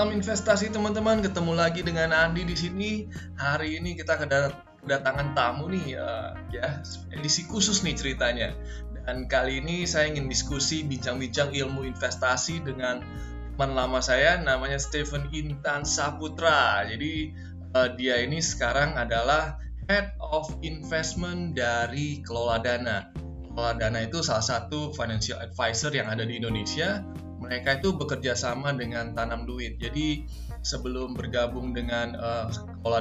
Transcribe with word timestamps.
Salam 0.00 0.16
investasi 0.16 0.72
teman-teman, 0.72 1.20
ketemu 1.20 1.52
lagi 1.52 1.84
dengan 1.84 2.08
Andi 2.16 2.48
di 2.48 2.56
sini. 2.56 3.04
Hari 3.36 3.76
ini 3.76 3.92
kita 3.92 4.16
kedatangan 4.16 5.36
tamu 5.36 5.68
nih 5.68 5.92
ya, 5.92 6.32
ya 6.48 6.80
edisi 7.12 7.44
khusus 7.44 7.84
nih 7.84 7.92
ceritanya. 7.92 8.56
Dan 9.04 9.28
kali 9.28 9.60
ini 9.60 9.84
saya 9.84 10.08
ingin 10.08 10.24
diskusi 10.24 10.88
bincang-bincang 10.88 11.52
ilmu 11.52 11.84
investasi 11.84 12.64
dengan 12.64 13.04
teman 13.52 13.76
lama 13.76 14.00
saya 14.00 14.40
namanya 14.40 14.80
Stephen 14.80 15.28
Intan 15.36 15.84
Saputra. 15.84 16.80
Jadi 16.88 17.36
uh, 17.76 17.92
dia 17.92 18.24
ini 18.24 18.40
sekarang 18.40 18.96
adalah 18.96 19.60
Head 19.84 20.16
of 20.16 20.48
Investment 20.64 21.60
dari 21.60 22.24
Kelola 22.24 22.56
Dana. 22.56 23.12
Kelola 23.52 23.76
Dana 23.76 24.00
itu 24.00 24.24
salah 24.24 24.48
satu 24.48 24.96
financial 24.96 25.44
advisor 25.44 25.92
yang 25.92 26.08
ada 26.08 26.24
di 26.24 26.40
Indonesia 26.40 27.04
mereka 27.50 27.82
itu 27.82 27.98
bekerja 27.98 28.38
sama 28.38 28.70
dengan 28.70 29.10
tanam 29.10 29.42
duit. 29.42 29.82
Jadi 29.82 30.22
sebelum 30.62 31.18
bergabung 31.18 31.74
dengan 31.74 32.14
uh, 32.14 32.46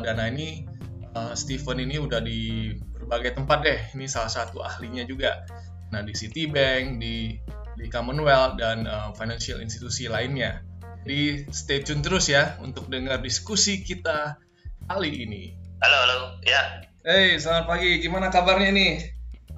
Dana 0.02 0.26
ini, 0.26 0.66
uh, 1.14 1.38
Steven 1.38 1.78
ini 1.78 2.02
udah 2.02 2.18
di 2.18 2.74
berbagai 2.98 3.38
tempat 3.38 3.62
deh. 3.62 3.80
Ini 3.94 4.10
salah 4.10 4.34
satu 4.34 4.66
ahlinya 4.66 5.06
juga. 5.06 5.46
Nah 5.94 6.02
di 6.02 6.18
Citibank, 6.18 6.98
di 6.98 7.38
di 7.78 7.86
Commonwealth 7.94 8.58
dan 8.58 8.90
uh, 8.90 9.14
financial 9.14 9.62
institusi 9.62 10.10
lainnya. 10.10 10.66
Jadi 11.06 11.46
stay 11.54 11.86
tune 11.86 12.02
terus 12.02 12.26
ya 12.26 12.58
untuk 12.58 12.90
dengar 12.90 13.22
diskusi 13.22 13.86
kita 13.86 14.42
kali 14.90 15.30
ini. 15.30 15.54
Halo, 15.80 15.98
halo, 16.10 16.18
ya. 16.42 16.90
Hey, 17.06 17.38
selamat 17.38 17.70
pagi. 17.70 18.02
Gimana 18.02 18.34
kabarnya 18.34 18.74
nih? 18.74 19.14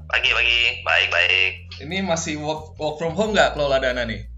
Pagi, 0.05 0.29
pagi. 0.35 0.61
Baik, 0.83 1.07
baik. 1.09 1.51
Ini 1.81 2.03
masih 2.05 2.43
work, 2.43 2.75
work 2.75 2.99
from 3.01 3.15
home 3.15 3.33
nggak 3.33 3.57
Kelola 3.57 3.81
Dana 3.81 4.05
nih? 4.05 4.30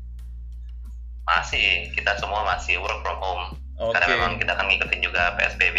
Masih, 1.24 1.92
kita 1.96 2.20
semua 2.20 2.44
masih 2.44 2.80
work 2.84 3.00
from 3.04 3.20
home. 3.20 3.46
Okay. 3.80 3.94
Karena 4.00 4.08
memang 4.16 4.32
kita 4.40 4.52
akan 4.56 4.66
ngikutin 4.70 5.02
juga 5.02 5.22
PSBB. 5.40 5.78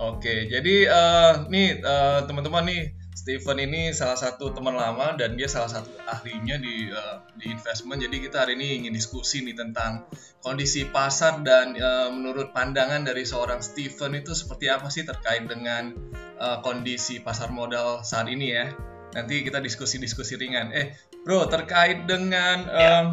Oke, 0.00 0.16
okay, 0.16 0.38
jadi 0.48 0.88
uh, 0.88 1.32
nih 1.52 1.84
uh, 1.84 2.24
teman-teman 2.24 2.64
nih 2.64 2.82
Steven 3.20 3.60
ini 3.60 3.92
salah 3.92 4.16
satu 4.16 4.48
teman 4.56 4.72
lama 4.72 5.12
dan 5.12 5.36
dia 5.36 5.44
salah 5.44 5.68
satu 5.68 5.92
ahlinya 6.08 6.56
di 6.56 6.88
uh, 6.88 7.20
di 7.36 7.52
investment. 7.52 8.00
Jadi 8.00 8.16
kita 8.16 8.48
hari 8.48 8.56
ini 8.56 8.80
ingin 8.80 8.96
diskusi 8.96 9.44
nih 9.44 9.52
tentang 9.52 10.08
kondisi 10.40 10.88
pasar 10.88 11.44
dan 11.44 11.76
uh, 11.76 12.08
menurut 12.08 12.56
pandangan 12.56 13.04
dari 13.04 13.28
seorang 13.28 13.60
Steven 13.60 14.16
itu 14.16 14.32
seperti 14.32 14.72
apa 14.72 14.88
sih 14.88 15.04
terkait 15.04 15.44
dengan 15.44 15.92
uh, 16.40 16.64
kondisi 16.64 17.20
pasar 17.20 17.52
modal 17.52 18.00
saat 18.08 18.24
ini 18.32 18.56
ya. 18.56 18.72
Nanti 19.12 19.44
kita 19.44 19.60
diskusi-diskusi 19.60 20.40
ringan. 20.40 20.72
Eh, 20.72 20.96
bro, 21.20 21.44
terkait 21.44 22.08
dengan 22.08 22.56
um, 22.72 23.06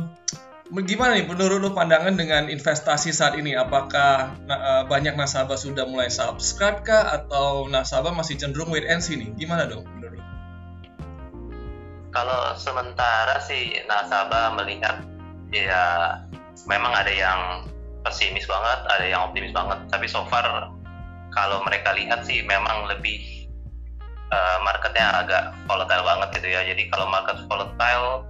gimana 0.67 1.15
nih 1.15 1.23
menurut 1.23 1.63
lo 1.63 1.71
pandangan 1.71 2.19
dengan 2.19 2.51
investasi 2.51 3.15
saat 3.15 3.39
ini? 3.39 3.55
Apakah 3.55 4.35
uh, 4.51 4.83
banyak 4.83 5.15
nasabah 5.15 5.55
sudah 5.55 5.87
mulai 5.87 6.11
subscribe 6.11 6.83
kah 6.83 7.07
atau 7.15 7.71
nasabah 7.71 8.11
masih 8.11 8.35
cenderung 8.35 8.67
wait 8.71 8.83
and 8.83 8.99
see 8.99 9.15
nih? 9.15 9.31
Gimana 9.39 9.63
dong 9.67 9.87
menurut 9.95 10.19
lo? 10.19 10.25
Kalau 12.11 12.51
sementara 12.59 13.39
sih 13.47 13.79
nasabah 13.87 14.59
melihat 14.59 15.07
ya 15.55 16.19
memang 16.67 16.91
ada 16.91 17.13
yang 17.13 17.39
pesimis 18.03 18.43
banget, 18.47 18.79
ada 18.91 19.05
yang 19.07 19.31
optimis 19.31 19.55
banget. 19.55 19.79
Tapi 19.87 20.05
so 20.11 20.27
far 20.27 20.43
kalau 21.31 21.63
mereka 21.63 21.95
lihat 21.95 22.27
sih 22.27 22.43
memang 22.43 22.91
lebih 22.91 23.47
uh, 24.35 24.57
marketnya 24.67 25.23
agak 25.23 25.43
volatile 25.63 26.03
banget 26.03 26.43
gitu 26.43 26.47
ya. 26.51 26.61
Jadi 26.67 26.91
kalau 26.91 27.07
market 27.07 27.39
volatile 27.47 28.27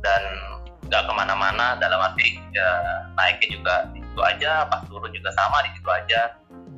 dan 0.00 0.53
nggak 0.88 1.02
ke 1.08 1.12
mana-mana 1.16 1.78
dalam 1.80 2.00
arti 2.00 2.38
ya 2.52 2.68
naiknya 3.16 3.48
juga 3.56 3.74
di 3.92 4.00
situ 4.04 4.20
aja 4.20 4.68
pas 4.68 4.80
turun 4.86 5.10
juga 5.10 5.30
sama 5.34 5.64
di 5.64 5.70
situ 5.76 5.88
aja 5.88 6.20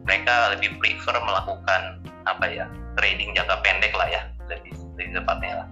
mereka 0.07 0.55
lebih 0.55 0.79
prefer 0.79 1.17
melakukan 1.19 2.01
apa 2.27 2.45
ya 2.47 2.65
trading 2.95 3.35
jangka 3.35 3.59
pendek 3.67 3.93
lah 3.95 4.07
ya 4.07 4.23
lebih 4.47 4.73
lebih 4.95 5.21
tepatnya 5.21 5.65
lah 5.65 5.69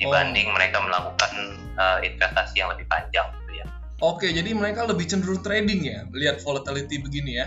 dibanding 0.00 0.48
oh. 0.52 0.54
mereka 0.54 0.78
melakukan 0.84 1.32
uh, 1.80 1.98
investasi 2.04 2.60
yang 2.60 2.70
lebih 2.72 2.86
panjang 2.88 3.26
gitu 3.44 3.52
ya. 3.60 3.66
Oke, 4.04 4.28
jadi 4.28 4.52
mereka 4.52 4.84
lebih 4.84 5.08
cenderung 5.08 5.40
trading 5.40 5.88
ya, 5.88 6.04
melihat 6.12 6.40
volatility 6.44 7.00
begini 7.00 7.40
ya. 7.40 7.46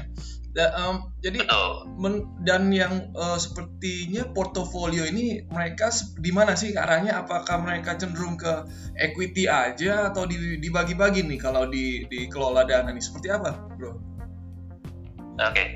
Da, 0.50 0.74
um, 0.82 1.14
jadi 1.22 1.46
men, 1.94 2.26
dan 2.42 2.74
yang 2.74 3.14
uh, 3.14 3.38
sepertinya 3.38 4.26
portofolio 4.34 5.06
ini 5.06 5.46
mereka 5.46 5.94
di 6.18 6.34
mana 6.34 6.58
sih 6.58 6.74
arahnya? 6.74 7.22
Apakah 7.22 7.62
mereka 7.62 7.94
cenderung 7.94 8.34
ke 8.34 8.66
equity 8.98 9.46
aja 9.46 10.10
atau 10.10 10.26
dibagi-bagi 10.26 11.22
nih 11.22 11.38
kalau 11.38 11.70
di 11.70 12.10
dikelola 12.10 12.66
dana 12.66 12.90
nih 12.90 13.04
seperti 13.04 13.30
apa, 13.30 13.62
bro? 13.78 13.94
Oke, 13.94 15.54
okay. 15.54 15.68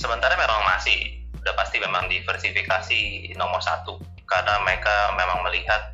sementara 0.00 0.32
memang 0.40 0.64
masih 0.64 1.22
udah 1.42 1.54
pasti 1.58 1.76
memang 1.82 2.08
diversifikasi 2.08 3.00
nomor 3.36 3.60
satu 3.60 3.98
karena 4.24 4.62
mereka 4.64 5.12
memang 5.18 5.44
melihat 5.44 5.92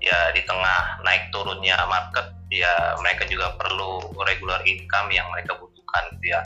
ya 0.00 0.30
di 0.32 0.40
tengah 0.46 1.02
naik 1.02 1.28
turunnya 1.34 1.76
market 1.90 2.32
ya 2.48 2.94
mereka 3.02 3.26
juga 3.26 3.52
perlu 3.58 4.14
regular 4.22 4.62
income 4.62 5.10
yang 5.10 5.26
mereka 5.34 5.58
butuhkan 5.58 6.04
ya 6.22 6.40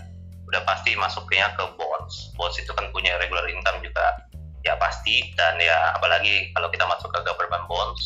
udah 0.50 0.62
pasti 0.66 0.98
masuknya 0.98 1.54
ke 1.54 1.64
bonds. 1.78 2.34
Bonds 2.34 2.58
itu 2.58 2.74
kan 2.74 2.90
punya 2.90 3.14
regular 3.22 3.46
income 3.46 3.78
juga 3.86 4.26
ya 4.60 4.76
pasti 4.76 5.32
dan 5.40 5.56
ya 5.56 5.96
apalagi 5.96 6.52
kalau 6.52 6.68
kita 6.68 6.84
masuk 6.84 7.08
ke 7.16 7.20
government 7.24 7.64
bonds 7.64 8.04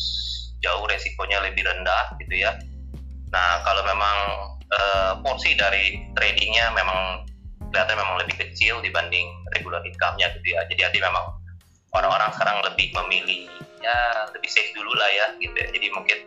jauh 0.63 0.85
resikonya 0.87 1.41
lebih 1.41 1.65
rendah 1.65 2.15
gitu 2.21 2.45
ya. 2.45 2.53
Nah 3.33 3.65
kalau 3.65 3.81
memang 3.83 4.17
uh, 4.71 5.13
porsi 5.25 5.57
dari 5.57 6.05
tradingnya 6.15 6.71
memang 6.71 7.27
kelihatan 7.73 7.97
memang 7.99 8.15
lebih 8.23 8.39
kecil 8.39 8.79
dibanding 8.79 9.27
regular 9.57 9.83
income-nya 9.83 10.31
gitu 10.39 10.55
ya. 10.55 10.63
Jadi 10.69 10.81
artinya 10.85 11.11
memang 11.11 11.25
orang-orang 11.91 12.29
sekarang 12.37 12.57
lebih 12.61 12.93
memilih 13.03 13.51
ya 13.83 14.29
lebih 14.31 14.47
safe 14.47 14.71
dulu 14.71 14.95
lah 14.95 15.09
ya 15.11 15.27
gitu 15.43 15.55
ya. 15.57 15.67
Jadi 15.73 15.87
mungkin 15.91 16.17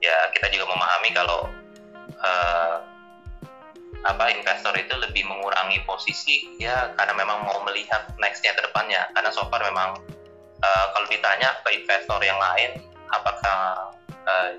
ya 0.00 0.16
kita 0.34 0.50
juga 0.50 0.66
memahami 0.72 1.10
kalau 1.14 1.46
uh, 2.18 2.89
apa 4.08 4.32
investor 4.32 4.72
itu 4.80 4.96
lebih 4.96 5.28
mengurangi 5.28 5.84
posisi 5.84 6.56
ya 6.56 6.96
karena 6.96 7.12
memang 7.20 7.44
mau 7.44 7.60
melihat 7.68 8.08
nextnya 8.16 8.56
ke 8.56 8.64
depannya. 8.64 9.04
Karena 9.12 9.28
so 9.28 9.44
far 9.52 9.60
memang 9.60 10.00
uh, 10.64 10.86
kalau 10.96 11.06
ditanya 11.12 11.52
ke 11.60 11.68
investor 11.76 12.20
yang 12.24 12.40
lain 12.40 12.80
apakah 13.12 13.92
uh, 14.24 14.50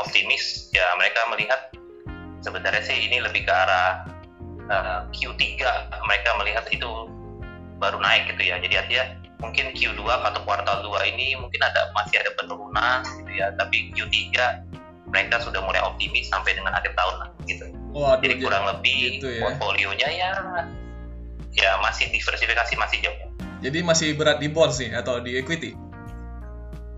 optimis? 0.00 0.72
Ya 0.72 0.88
mereka 0.96 1.28
melihat 1.28 1.60
sebenarnya 2.40 2.80
sih 2.80 2.96
ini 3.04 3.20
lebih 3.20 3.44
ke 3.44 3.52
arah 3.52 4.08
uh, 4.72 5.00
Q3 5.12 5.60
mereka 6.08 6.30
melihat 6.40 6.64
itu 6.72 6.88
baru 7.76 8.00
naik 8.00 8.32
gitu 8.32 8.48
ya. 8.48 8.56
Jadi 8.64 8.80
artinya 8.80 9.04
mungkin 9.44 9.76
Q2 9.76 10.08
atau 10.08 10.40
kuartal 10.48 10.80
2 10.88 11.12
ini 11.12 11.36
mungkin 11.36 11.60
ada 11.60 11.92
masih 11.92 12.16
ada 12.16 12.32
penurunan 12.40 13.04
gitu 13.20 13.32
ya. 13.36 13.52
Tapi 13.60 13.92
Q3 13.92 14.16
mereka 15.12 15.36
sudah 15.44 15.60
mulai 15.60 15.84
optimis 15.84 16.32
sampai 16.32 16.56
dengan 16.56 16.72
akhir 16.72 16.96
tahun 16.96 17.16
lah 17.20 17.28
gitu 17.44 17.83
Waduh, 17.94 18.26
jadi 18.26 18.34
kurang 18.42 18.64
lebih 18.66 19.22
gitu 19.22 19.30
ya. 19.30 19.42
portfolionya 19.46 20.08
ya 20.10 20.30
ya 21.54 21.78
masih 21.78 22.10
diversifikasi 22.10 22.74
masih 22.74 22.98
jauh. 23.06 23.30
Jadi 23.62 23.78
masih 23.80 24.18
berat 24.18 24.42
di 24.42 24.50
bonds 24.50 24.82
nih 24.82 24.92
atau 24.98 25.22
di 25.22 25.38
equity? 25.38 25.78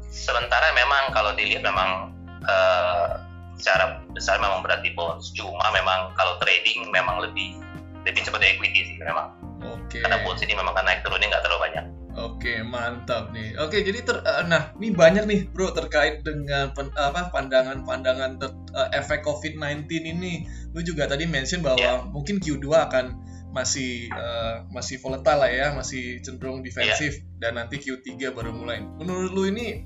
Sementara 0.09 0.73
memang 0.73 1.13
kalau 1.13 1.37
dilihat 1.37 1.63
memang 1.63 2.17
uh, 2.49 3.21
secara 3.61 4.01
besar 4.17 4.41
memang 4.41 4.65
berat 4.65 4.81
di 4.81 4.91
bonds. 4.97 5.31
Cuma 5.37 5.69
memang 5.77 6.17
kalau 6.17 6.41
trading 6.41 6.89
memang 6.89 7.21
lebih 7.21 7.61
lebih 8.09 8.25
cepat 8.25 8.41
di 8.41 8.49
equity 8.57 8.81
sih 8.89 8.97
memang. 8.99 9.37
Oke. 9.63 10.01
Okay. 10.01 10.01
Karena 10.01 10.25
bonds 10.25 10.41
ini 10.41 10.57
memang 10.57 10.73
kan 10.73 10.89
naik 10.89 11.05
turunnya 11.05 11.29
nggak 11.29 11.45
terlalu 11.45 11.61
banyak. 11.71 11.85
Oke, 12.17 12.65
mantap 12.65 13.29
nih. 13.37 13.61
Oke, 13.61 13.85
jadi 13.85 14.01
ter, 14.01 14.17
uh, 14.25 14.49
nah, 14.49 14.73
ini 14.81 14.89
banyak 14.89 15.29
nih, 15.29 15.41
Bro, 15.53 15.77
terkait 15.77 16.25
dengan 16.25 16.73
pen, 16.73 16.89
apa 16.97 17.29
pandangan-pandangan 17.29 18.41
uh, 18.73 18.89
efek 18.97 19.21
COVID-19 19.21 19.85
ini. 20.01 20.49
Lu 20.73 20.81
juga 20.81 21.05
tadi 21.05 21.29
mention 21.29 21.61
bahwa 21.61 21.77
yeah. 21.77 22.01
mungkin 22.09 22.41
Q2 22.41 22.65
akan 22.73 23.05
masih 23.53 24.09
uh, 24.17 24.65
masih 24.73 24.97
volatile 25.01 25.45
lah 25.45 25.53
ya, 25.53 25.67
masih 25.77 26.25
cenderung 26.25 26.65
defensif 26.65 27.21
yeah. 27.21 27.53
dan 27.53 27.61
nanti 27.61 27.85
Q3 27.85 28.33
baru 28.33 28.53
mulai. 28.57 28.81
Menurut 28.81 29.37
lu 29.37 29.53
ini 29.53 29.85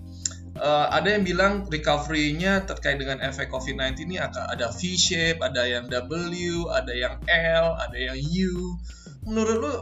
uh, 0.55 0.87
ada 0.87 1.11
yang 1.11 1.27
bilang 1.27 1.67
recovery-nya 1.67 2.63
terkait 2.63 3.03
dengan 3.03 3.19
efek 3.27 3.51
COVID-19 3.51 4.07
ini 4.07 4.23
akan 4.23 4.55
ada 4.55 4.71
V 4.71 4.81
shape, 4.95 5.43
ada 5.43 5.67
yang 5.67 5.91
W, 5.91 6.67
ada 6.71 6.95
yang 6.95 7.19
L, 7.27 7.75
ada 7.75 7.99
yang 7.99 8.19
U. 8.23 8.79
Menurut 9.27 9.57
lu 9.59 9.75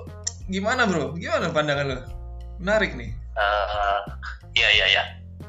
gimana, 0.49 0.88
Bro? 0.88 1.17
Gimana 1.20 1.52
pandangan 1.52 1.87
lu? 1.93 2.18
Menarik 2.58 2.94
nih. 2.94 3.10
Uh, 3.38 4.02
ya 4.55 4.69
ya 4.75 4.87
ya 4.90 5.05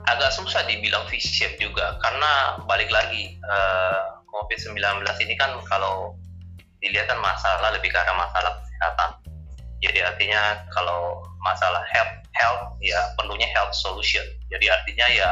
agak 0.09 0.29
susah 0.33 0.65
dibilang 0.65 1.06
V-shape 1.09 1.57
juga 1.57 1.97
karena 2.01 2.61
balik 2.65 2.89
lagi 2.89 3.38
uh, 3.45 3.53
eh, 3.53 4.01
COVID-19 4.29 5.06
ini 5.25 5.33
kan 5.38 5.53
kalau 5.69 6.17
dilihat 6.81 7.09
kan 7.09 7.19
masalah 7.19 7.73
lebih 7.73 7.91
ke 7.91 7.97
arah 7.97 8.15
masalah 8.15 8.53
kesehatan. 8.63 9.09
Jadi 9.79 10.00
artinya 10.03 10.63
kalau 10.73 11.23
masalah 11.41 11.83
health 11.89 12.13
health 12.38 12.77
ya 12.81 13.00
perlunya 13.19 13.50
health 13.51 13.73
solution. 13.73 14.23
Jadi 14.50 14.69
artinya 14.69 15.07
ya 15.09 15.31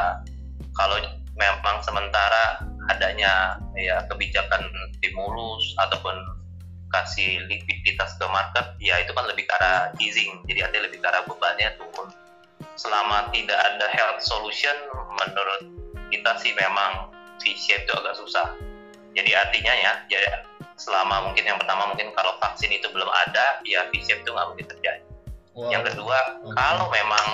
kalau 0.76 0.98
memang 1.38 1.78
sementara 1.82 2.62
adanya 2.90 3.56
ya 3.78 4.02
kebijakan 4.10 4.62
stimulus 4.98 5.64
ataupun 5.78 6.16
kasih 6.88 7.44
likuiditas 7.46 8.16
ke 8.16 8.26
market 8.28 8.66
ya 8.80 9.00
itu 9.00 9.12
kan 9.12 9.24
lebih 9.28 9.44
ke 9.44 9.54
arah 9.60 9.92
easing 10.00 10.40
jadi 10.48 10.68
artinya 10.68 10.84
lebih 10.88 10.98
ke 11.00 11.06
arah 11.08 11.22
bebannya 11.28 11.70
turun 11.76 12.08
selama 12.78 13.28
tidak 13.34 13.58
ada 13.58 13.86
health 13.92 14.20
solution 14.24 14.74
menurut 15.18 15.62
kita 16.08 16.32
sih 16.40 16.54
memang 16.56 17.12
V-shape 17.38 17.84
itu 17.84 17.92
agak 17.94 18.14
susah 18.18 18.54
jadi 19.12 19.46
artinya 19.46 19.72
ya 19.74 19.92
ya 20.08 20.42
selama 20.78 21.30
mungkin 21.30 21.42
yang 21.42 21.58
pertama 21.58 21.90
mungkin 21.90 22.14
kalau 22.14 22.38
vaksin 22.38 22.70
itu 22.70 22.86
belum 22.90 23.10
ada 23.28 23.60
ya 23.66 23.86
V-shape 23.90 24.22
itu 24.22 24.30
nggak 24.30 24.48
mungkin 24.54 24.66
terjadi 24.70 25.02
wow. 25.58 25.70
yang 25.74 25.82
kedua 25.84 26.18
okay. 26.40 26.54
kalau 26.54 26.86
memang 26.88 27.26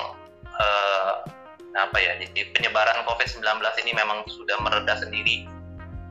eh, 0.49 1.13
apa 1.75 1.99
ya 1.99 2.15
jadi 2.23 2.55
penyebaran 2.55 3.03
COVID-19 3.05 3.43
ini 3.83 3.93
memang 3.99 4.23
sudah 4.31 4.57
mereda 4.63 4.95
sendiri 4.95 5.45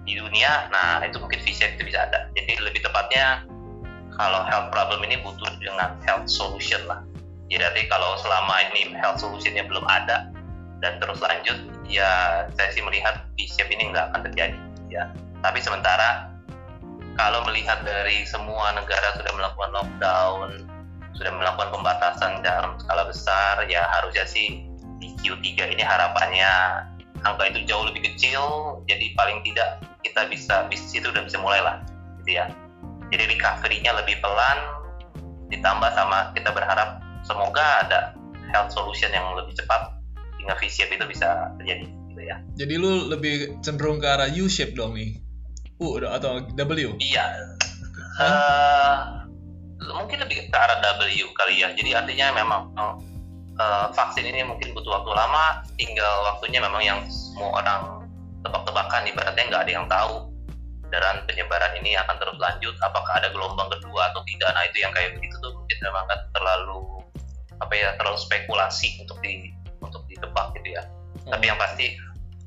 di 0.03 0.19
dunia 0.19 0.67
nah 0.71 0.99
itu 1.03 1.19
mungkin 1.19 1.39
V-shape 1.41 1.79
itu 1.79 1.87
bisa 1.87 2.07
ada. 2.07 2.27
Jadi 2.35 2.59
lebih 2.59 2.83
tepatnya 2.83 3.47
kalau 4.13 4.45
health 4.45 4.69
problem 4.69 5.01
ini 5.07 5.19
butuh 5.23 5.49
dengan 5.57 5.97
health 6.05 6.29
solution 6.29 6.83
lah. 6.85 7.01
Jadi 7.47 7.85
kalau 7.87 8.17
selama 8.19 8.55
ini 8.73 8.93
health 8.97 9.21
solutionnya 9.21 9.65
belum 9.69 9.85
ada 9.85 10.33
dan 10.81 10.99
terus 10.99 11.21
lanjut 11.21 11.55
ya 11.87 12.43
saya 12.57 12.69
sih 12.73 12.83
melihat 12.83 13.23
V-shape 13.37 13.71
ini 13.71 13.93
nggak 13.93 14.11
akan 14.13 14.21
terjadi 14.31 14.57
ya. 14.91 15.03
Tapi 15.43 15.59
sementara 15.59 16.33
kalau 17.19 17.45
melihat 17.45 17.85
dari 17.85 18.25
semua 18.25 18.73
negara 18.73 19.13
sudah 19.17 19.31
melakukan 19.37 19.71
lockdown 19.71 20.49
sudah 21.13 21.29
melakukan 21.29 21.69
pembatasan 21.69 22.41
dalam 22.41 22.73
skala 22.81 23.05
besar 23.05 23.61
ya 23.69 23.85
harusnya 24.01 24.25
sih 24.25 24.65
di 24.97 25.13
Q3 25.21 25.77
ini 25.77 25.83
harapannya 25.85 26.51
angka 27.23 27.43
itu 27.49 27.59
jauh 27.67 27.83
lebih 27.87 28.13
kecil 28.13 28.43
jadi 28.87 29.15
paling 29.15 29.39
tidak 29.47 29.83
kita 30.03 30.27
bisa 30.27 30.67
bisnis 30.67 30.93
itu 30.93 31.07
udah 31.09 31.23
bisa 31.23 31.39
mulai 31.39 31.63
lah 31.63 31.79
gitu 32.23 32.39
ya. 32.39 32.45
Jadi 33.11 33.23
recovery-nya 33.37 33.91
lebih 33.93 34.19
pelan 34.19 34.59
ditambah 35.51 35.89
sama 35.93 36.33
kita 36.33 36.49
berharap 36.49 37.03
semoga 37.23 37.85
ada 37.85 37.99
health 38.51 38.73
solution 38.73 39.09
yang 39.13 39.23
lebih 39.37 39.53
cepat 39.55 39.95
sehingga 40.37 40.55
V-shape 40.59 40.91
itu 40.97 41.05
bisa 41.07 41.53
terjadi 41.61 41.87
gitu 41.87 42.21
ya. 42.21 42.35
Jadi 42.59 42.73
lu 42.75 43.07
lebih 43.07 43.61
cenderung 43.63 44.01
ke 44.01 44.07
arah 44.07 44.29
U-shape 44.29 44.75
dong 44.75 44.97
nih? 44.97 45.21
U 45.79 45.99
atau 45.99 46.43
W? 46.47 46.89
Iya. 46.99 47.25
Huh? 48.13 48.23
uh, 48.23 48.97
mungkin 49.89 50.21
lebih 50.21 50.51
ke 50.51 50.57
arah 50.57 50.79
W 50.83 51.27
kali 51.33 51.63
ya. 51.63 51.71
Jadi 51.73 51.95
artinya 51.95 52.27
memang 52.33 52.61
uh, 53.59 53.87
vaksin 53.93 54.25
ini 54.25 54.45
mungkin 54.45 54.73
butuh 54.73 55.01
waktu 55.01 55.11
lama 55.13 55.65
tinggal 55.77 56.15
waktunya 56.33 56.59
memang 56.61 56.81
yang 56.81 56.99
semua 57.09 57.61
orang 57.61 57.81
tebak-tebakan 58.43 59.07
ibaratnya 59.09 59.43
nggak 59.49 59.63
ada 59.67 59.71
yang 59.71 59.87
tahu 59.87 60.15
dan 60.93 61.25
penyebaran 61.25 61.73
ini 61.81 61.97
akan 61.97 62.15
terus 62.21 62.37
lanjut 62.37 62.75
apakah 62.85 63.17
ada 63.17 63.33
gelombang 63.33 63.65
kedua 63.73 64.13
atau 64.13 64.21
tidak. 64.29 64.53
Nah 64.53 64.63
itu 64.69 64.77
yang 64.85 64.93
kayak 64.93 65.17
begitu 65.17 65.33
tuh 65.41 65.49
mungkin 65.57 65.77
memang 65.81 66.05
kan 66.05 66.19
terlalu 66.37 67.01
apa 67.57 67.73
ya 67.73 67.89
terlalu 67.97 68.19
spekulasi 68.21 69.01
untuk 69.01 69.17
di 69.25 69.49
untuk 69.81 70.05
ditebak 70.05 70.53
gitu 70.61 70.77
ya. 70.77 70.83
Hmm. 71.23 71.39
tapi 71.39 71.45
yang 71.49 71.57
pasti 71.61 71.95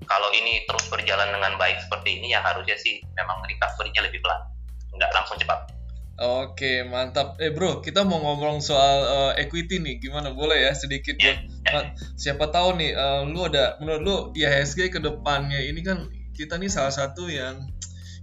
kalau 0.06 0.28
ini 0.34 0.62
terus 0.68 0.86
berjalan 0.86 1.32
dengan 1.32 1.58
baik 1.58 1.80
seperti 1.82 2.22
ini 2.22 2.34
ya 2.34 2.44
harusnya 2.44 2.78
sih 2.78 3.02
memang 3.18 3.42
recovery-nya 3.50 4.06
lebih 4.06 4.22
pelan. 4.22 4.38
Nggak 4.94 5.10
langsung 5.10 5.38
cepat 5.42 5.75
Oke, 6.16 6.80
mantap. 6.88 7.36
Eh 7.36 7.52
bro, 7.52 7.84
kita 7.84 8.00
mau 8.08 8.16
ngomong 8.16 8.64
soal 8.64 9.04
uh, 9.04 9.32
equity 9.36 9.76
nih. 9.84 10.00
Gimana 10.00 10.32
boleh 10.32 10.64
ya 10.64 10.72
sedikit 10.72 11.20
yeah, 11.20 11.44
yeah. 11.68 11.92
Siapa 12.16 12.48
tahu 12.48 12.80
nih 12.80 12.96
uh, 12.96 13.28
lu 13.28 13.44
ada 13.44 13.76
menurut 13.84 14.00
lu 14.00 14.16
IHSG 14.32 14.88
ke 14.88 14.96
depannya 15.04 15.60
ini 15.60 15.84
kan 15.84 16.08
kita 16.32 16.56
nih 16.56 16.72
salah 16.72 16.88
satu 16.88 17.28
yang 17.28 17.68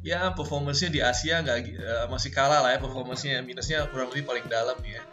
ya 0.01 0.33
performance 0.33 0.89
di 0.89 1.05
Asia 1.05 1.45
nggak 1.45 1.57
uh, 1.77 2.07
masih 2.09 2.33
kalah 2.33 2.65
lah 2.65 2.73
ya 2.73 2.79
performance-nya 2.81 3.45
minusnya 3.45 3.85
kurang 3.93 4.09
lebih 4.09 4.25
paling 4.25 4.49
dalam 4.49 4.81
ya. 4.81 5.05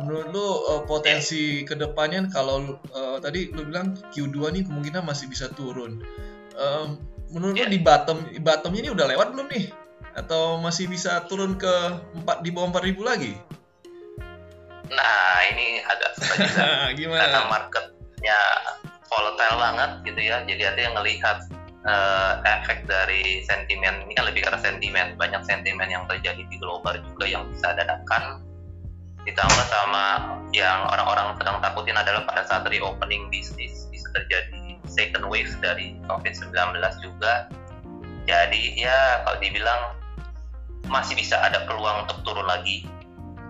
Menurut 0.00 0.32
lu 0.32 0.40
uh, 0.40 0.82
potensi 0.88 1.68
ke 1.68 1.76
depannya 1.76 2.32
kalau 2.32 2.80
uh, 2.96 3.20
tadi 3.20 3.52
lu 3.52 3.68
bilang 3.68 3.92
Q2 4.08 4.56
nih 4.56 4.62
kemungkinan 4.64 5.04
masih 5.04 5.28
bisa 5.28 5.52
turun. 5.52 6.00
Um, 6.56 6.96
menurut 7.28 7.60
yeah. 7.60 7.68
lu 7.68 7.76
di 7.76 7.80
bottom 7.84 8.24
bottomnya 8.40 8.88
ini 8.88 8.90
udah 8.96 9.04
lewat 9.04 9.36
belum 9.36 9.52
nih? 9.52 9.81
Atau 10.12 10.60
masih 10.60 10.88
bisa 10.88 11.24
turun 11.28 11.56
ke 11.56 11.72
empat 12.16 12.44
di 12.44 12.50
bawah 12.52 12.72
empat 12.72 12.84
ribu 12.84 13.02
lagi? 13.04 13.32
Nah 14.92 15.36
ini 15.52 15.80
agak 15.80 16.10
susah 16.20 16.36
juga 16.36 16.68
Gimana? 16.98 17.20
karena 17.24 17.40
marketnya 17.48 18.38
volatile 19.08 19.56
banget 19.56 19.90
gitu 20.04 20.20
ya. 20.20 20.36
Jadi 20.44 20.62
ada 20.62 20.80
yang 20.80 20.94
ngelihat 21.00 21.38
uh, 21.86 22.32
efek 22.44 22.84
dari 22.86 23.42
sentimen 23.46 24.06
ini 24.06 24.12
kan 24.14 24.24
lebih 24.28 24.44
karena 24.46 24.60
sentimen 24.60 25.16
banyak 25.18 25.42
sentimen 25.46 25.88
yang 25.88 26.04
terjadi 26.06 26.42
di 26.46 26.56
global 26.58 26.96
juga 27.00 27.24
yang 27.26 27.48
bisa 27.50 27.74
dadakan 27.74 28.42
ditambah 29.22 29.66
sama 29.70 30.34
yang 30.50 30.82
orang-orang 30.90 31.38
sedang 31.38 31.62
takutin 31.62 31.94
adalah 31.94 32.26
pada 32.26 32.42
saat 32.42 32.66
reopening 32.66 33.30
bisnis 33.30 33.86
bisa 33.94 34.10
terjadi 34.18 34.82
second 34.90 35.30
wave 35.30 35.50
dari 35.62 35.94
COVID-19 36.10 36.50
juga 36.98 37.46
jadi 38.26 38.62
ya 38.74 39.22
kalau 39.22 39.38
dibilang 39.38 40.01
masih 40.90 41.14
bisa 41.14 41.38
ada 41.38 41.66
peluang 41.68 42.08
untuk 42.08 42.18
turun 42.26 42.46
lagi. 42.46 42.86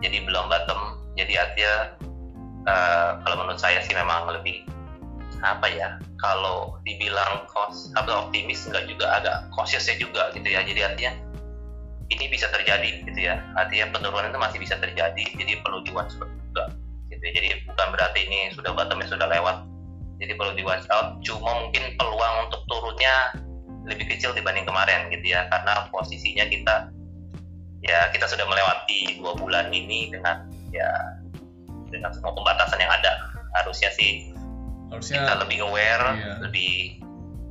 Jadi 0.03 0.27
belum 0.27 0.51
bottom 0.51 1.03
jadi 1.15 1.45
artinya 1.45 1.75
uh, 2.67 3.11
kalau 3.23 3.37
menurut 3.45 3.61
saya 3.61 3.85
sih 3.85 3.93
memang 3.93 4.29
lebih 4.33 4.65
apa 5.43 5.67
ya 5.67 5.99
kalau 6.23 6.79
dibilang 6.87 7.45
cost 7.51 7.91
atau 7.99 8.27
optimis 8.27 8.71
enggak 8.71 8.87
juga 8.87 9.11
agak 9.19 9.37
cautiousnya 9.53 9.99
juga 9.99 10.31
gitu 10.33 10.49
ya. 10.49 10.63
Jadi 10.63 10.81
artinya 10.81 11.13
ini 12.13 12.25
bisa 12.31 12.47
terjadi 12.49 13.03
gitu 13.05 13.21
ya. 13.21 13.43
Artinya 13.59 13.91
penurunan 13.91 14.31
itu 14.31 14.41
masih 14.41 14.59
bisa 14.63 14.79
terjadi 14.79 15.23
jadi 15.35 15.61
perlu 15.61 15.83
di 15.83 15.91
watch 15.91 16.15
out 16.23 16.31
juga 16.31 16.65
gitu 17.11 17.23
ya. 17.29 17.33
jadi 17.37 17.49
bukan 17.69 17.89
berarti 17.93 18.21
ini 18.25 18.39
sudah 18.55 18.71
bottomnya 18.73 19.09
sudah 19.11 19.29
lewat. 19.29 19.67
Jadi 20.23 20.39
perlu 20.39 20.55
di 20.55 20.63
out. 20.63 21.19
Cuma 21.27 21.51
mungkin 21.67 21.99
peluang 21.99 22.35
untuk 22.47 22.63
turunnya 22.71 23.35
lebih 23.91 24.07
kecil 24.07 24.31
dibanding 24.31 24.63
kemarin 24.63 25.11
gitu 25.11 25.35
ya. 25.35 25.51
Karena 25.51 25.91
posisinya 25.91 26.47
kita 26.47 26.95
ya 27.83 28.11
kita 28.15 28.31
sudah 28.31 28.47
melewati 28.47 29.19
dua 29.19 29.35
bulan 29.39 29.71
ini 29.75 30.11
dengan 30.11 30.47
ya 30.71 30.91
dengan 31.91 32.11
semua 32.15 32.33
pembatasan 32.33 32.79
yang 32.81 32.93
ada. 32.93 33.13
Harusnya 33.53 33.93
sih 33.93 34.33
harusnya 34.89 35.25
kita 35.25 35.35
lebih 35.45 35.59
aware 35.65 36.05
iya. 36.21 36.33
lebih 36.45 36.73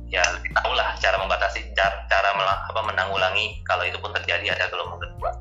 ya 0.06 0.22
lebih 0.38 0.50
tahu 0.54 0.72
lah 0.78 0.94
cara 1.02 1.18
membatasi 1.18 1.74
cara, 1.74 2.06
cara 2.06 2.30
apa 2.38 2.80
menanggulangi 2.86 3.66
kalau 3.66 3.82
itu 3.82 3.98
pun 3.98 4.14
terjadi 4.14 4.54
ada 4.54 4.70
gelombang 4.70 5.02
kedua 5.02 5.34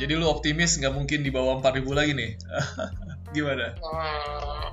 jadi 0.00 0.16
lu 0.16 0.32
optimis 0.32 0.80
nggak 0.80 0.96
mungkin 0.96 1.20
di 1.20 1.28
bawah 1.28 1.60
4000 1.60 1.84
lagi 1.92 2.12
nih? 2.16 2.30
Gimana? 3.36 3.76
Hmm, 3.76 4.64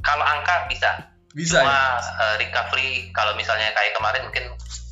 kalau 0.00 0.24
angka 0.24 0.64
bisa. 0.72 0.90
Bisa 1.36 1.60
cuma 1.60 1.70
ya? 1.70 2.00
uh, 2.00 2.34
recovery 2.40 3.12
kalau 3.12 3.36
misalnya 3.36 3.68
kayak 3.76 3.92
kemarin 3.94 4.24
mungkin 4.26 4.44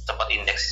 sempat 0.05 0.29
indeks 0.31 0.63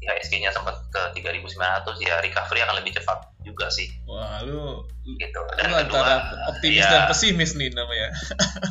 IHSG-nya 0.00 0.54
sempat 0.54 0.79
ke 0.90 1.02
3.900 1.22 1.56
ya 2.02 2.18
recovery 2.20 2.60
akan 2.66 2.76
lebih 2.82 2.98
cepat 2.98 3.30
juga 3.46 3.70
sih. 3.70 3.88
Wah, 4.04 4.42
lu 4.42 4.84
gitu. 5.06 5.40
Dan 5.56 5.70
lu 5.70 5.76
kedua, 5.86 6.02
antara 6.02 6.14
optimis 6.50 6.84
ya, 6.84 6.90
dan 6.90 7.02
pesimis 7.06 7.54
nih 7.54 7.70
namanya. 7.72 8.08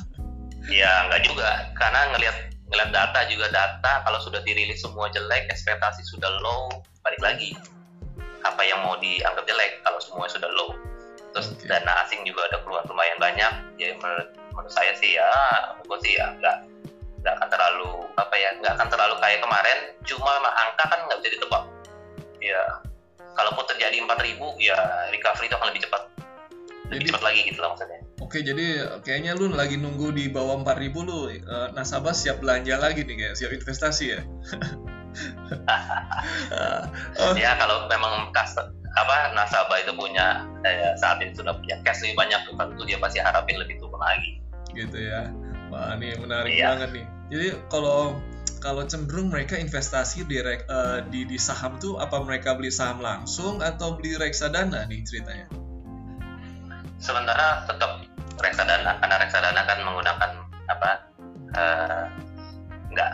ya, 0.79 1.07
enggak 1.07 1.21
juga 1.25 1.71
karena 1.79 2.11
ngelihat 2.13 2.37
ngelihat 2.69 2.91
data 2.93 3.19
juga 3.31 3.47
data 3.49 3.93
kalau 4.05 4.19
sudah 4.21 4.43
dirilis 4.45 4.83
semua 4.83 5.09
jelek, 5.09 5.49
ekspektasi 5.49 6.05
sudah 6.05 6.29
low, 6.43 6.69
balik 7.01 7.19
lagi 7.23 7.57
apa 8.43 8.61
yang 8.63 8.79
mau 8.85 8.95
dianggap 8.99 9.43
jelek 9.47 9.83
kalau 9.83 9.99
semuanya 10.03 10.35
sudah 10.35 10.49
low. 10.53 10.75
Terus 11.29 11.55
okay. 11.55 11.69
dana 11.69 11.93
asing 12.05 12.25
juga 12.25 12.45
ada 12.51 12.61
keluar 12.65 12.83
lumayan 12.89 13.17
banyak. 13.21 13.53
Ya 13.77 13.95
menurut, 13.97 14.29
menurut 14.53 14.73
saya 14.73 14.93
sih 14.97 15.15
ya, 15.17 15.29
gue 15.81 15.97
sih 16.03 16.17
ya 16.19 16.35
enggak 16.35 16.67
nggak 17.19 17.35
akan 17.35 17.49
terlalu 17.51 17.91
apa 18.15 18.35
ya 18.39 18.49
nggak 18.63 18.73
akan 18.79 18.87
terlalu 18.87 19.15
kayak 19.19 19.39
kemarin 19.43 19.79
cuma 20.07 20.39
angka 20.39 20.83
kan 20.87 20.99
nggak 21.03 21.19
bisa 21.19 21.35
ditebak 21.35 21.63
ya 22.39 22.61
kalaupun 23.35 23.63
terjadi 23.67 24.03
4000 24.03 24.39
ya 24.59 24.77
recovery 25.13 25.47
itu 25.47 25.55
akan 25.55 25.67
lebih 25.71 25.83
cepat 25.87 26.01
lebih 26.89 27.05
jadi, 27.05 27.09
cepat 27.13 27.23
lagi 27.23 27.39
gitu 27.45 27.59
lah 27.61 27.69
maksudnya 27.75 27.99
oke 28.19 28.37
jadi 28.41 28.65
kayaknya 29.05 29.31
lu 29.37 29.45
lagi 29.53 29.75
nunggu 29.77 30.11
di 30.11 30.25
bawah 30.27 30.59
4000 30.65 31.07
lu 31.07 31.19
uh, 31.29 31.67
nasabah 31.77 32.15
siap 32.15 32.41
belanja 32.41 32.75
lagi 32.81 33.05
nih 33.05 33.15
kayak 33.15 33.35
siap 33.37 33.51
investasi 33.53 34.05
ya 34.17 34.21
oh. 37.21 37.35
ya 37.43 37.57
kalau 37.57 37.85
memang 37.89 38.33
custom, 38.33 38.73
apa 38.97 39.33
nasabah 39.37 39.77
itu 39.81 39.93
punya 39.93 40.45
eh, 40.65 40.93
saat 40.97 41.21
ini 41.21 41.31
sudah 41.37 41.53
punya 41.55 41.77
cash 41.85 42.01
lebih 42.01 42.17
banyak 42.25 42.41
tentu 42.57 42.81
dia 42.85 42.97
pasti 42.97 43.21
harapin 43.21 43.57
lebih 43.61 43.77
turun 43.77 44.01
lagi 44.01 44.41
gitu 44.73 44.97
ya 44.97 45.29
Wah, 45.69 45.93
ini 45.95 46.17
menarik 46.17 46.49
iya. 46.49 46.73
banget 46.73 46.89
nih. 46.97 47.05
Jadi 47.29 47.47
kalau 47.69 48.17
kalau 48.57 48.81
cenderung 48.89 49.29
mereka 49.29 49.53
investasi 49.53 50.25
di, 50.25 50.41
uh, 50.41 51.05
di 51.13 51.29
di 51.29 51.37
saham 51.37 51.77
tuh 51.77 52.01
apa 52.01 52.17
mereka 52.25 52.57
beli 52.57 52.73
saham 52.73 52.97
langsung 52.97 53.61
atau 53.61 53.93
beli 53.93 54.17
reksadana 54.17 54.89
nih 54.89 55.05
ceritanya? 55.05 55.47
Sementara 56.97 57.69
tetap 57.69 58.09
reksadana 58.41 58.97
karena 58.97 59.15
reksadana 59.21 59.61
kan 59.69 59.77
menggunakan 59.85 60.31
apa 60.69 60.91
uh, 61.55 62.03
nggak 62.89 63.11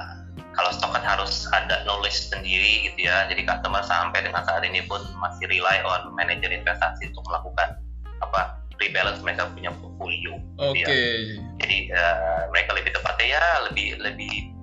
kalau 0.56 0.72
stok 0.72 0.96
kan 0.96 1.04
harus 1.04 1.46
ada 1.52 1.84
knowledge 1.84 2.32
sendiri 2.32 2.90
gitu 2.92 3.12
ya 3.12 3.28
jadi 3.28 3.44
customer 3.44 3.84
sampai 3.84 4.24
dengan 4.24 4.42
saat 4.48 4.64
ini 4.64 4.88
pun 4.88 5.04
masih 5.20 5.52
rely 5.52 5.84
on 5.84 6.16
manajer 6.16 6.48
investasi 6.48 7.12
untuk 7.12 7.28
melakukan 7.28 7.76
apa 8.24 8.64
rebalance 8.80 9.20
mereka 9.20 9.52
punya 9.52 9.72
portfolio 9.76 10.40
oke 10.60 10.80
okay. 10.80 11.36
ya. 11.36 11.44
jadi 11.60 11.78
uh, 11.92 12.42
mereka 12.56 12.72
lebih 12.76 12.92
tepatnya 12.96 13.28
ya 13.40 13.46
lebih 13.68 13.88
lebih 14.00 14.55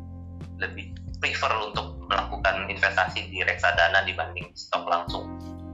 lebih 0.62 0.94
prefer 1.18 1.50
untuk 1.70 1.98
melakukan 2.06 2.66
investasi 2.70 3.30
di 3.30 3.42
reksadana 3.42 4.06
dibanding 4.06 4.50
stok 4.54 4.86
langsung. 4.86 5.26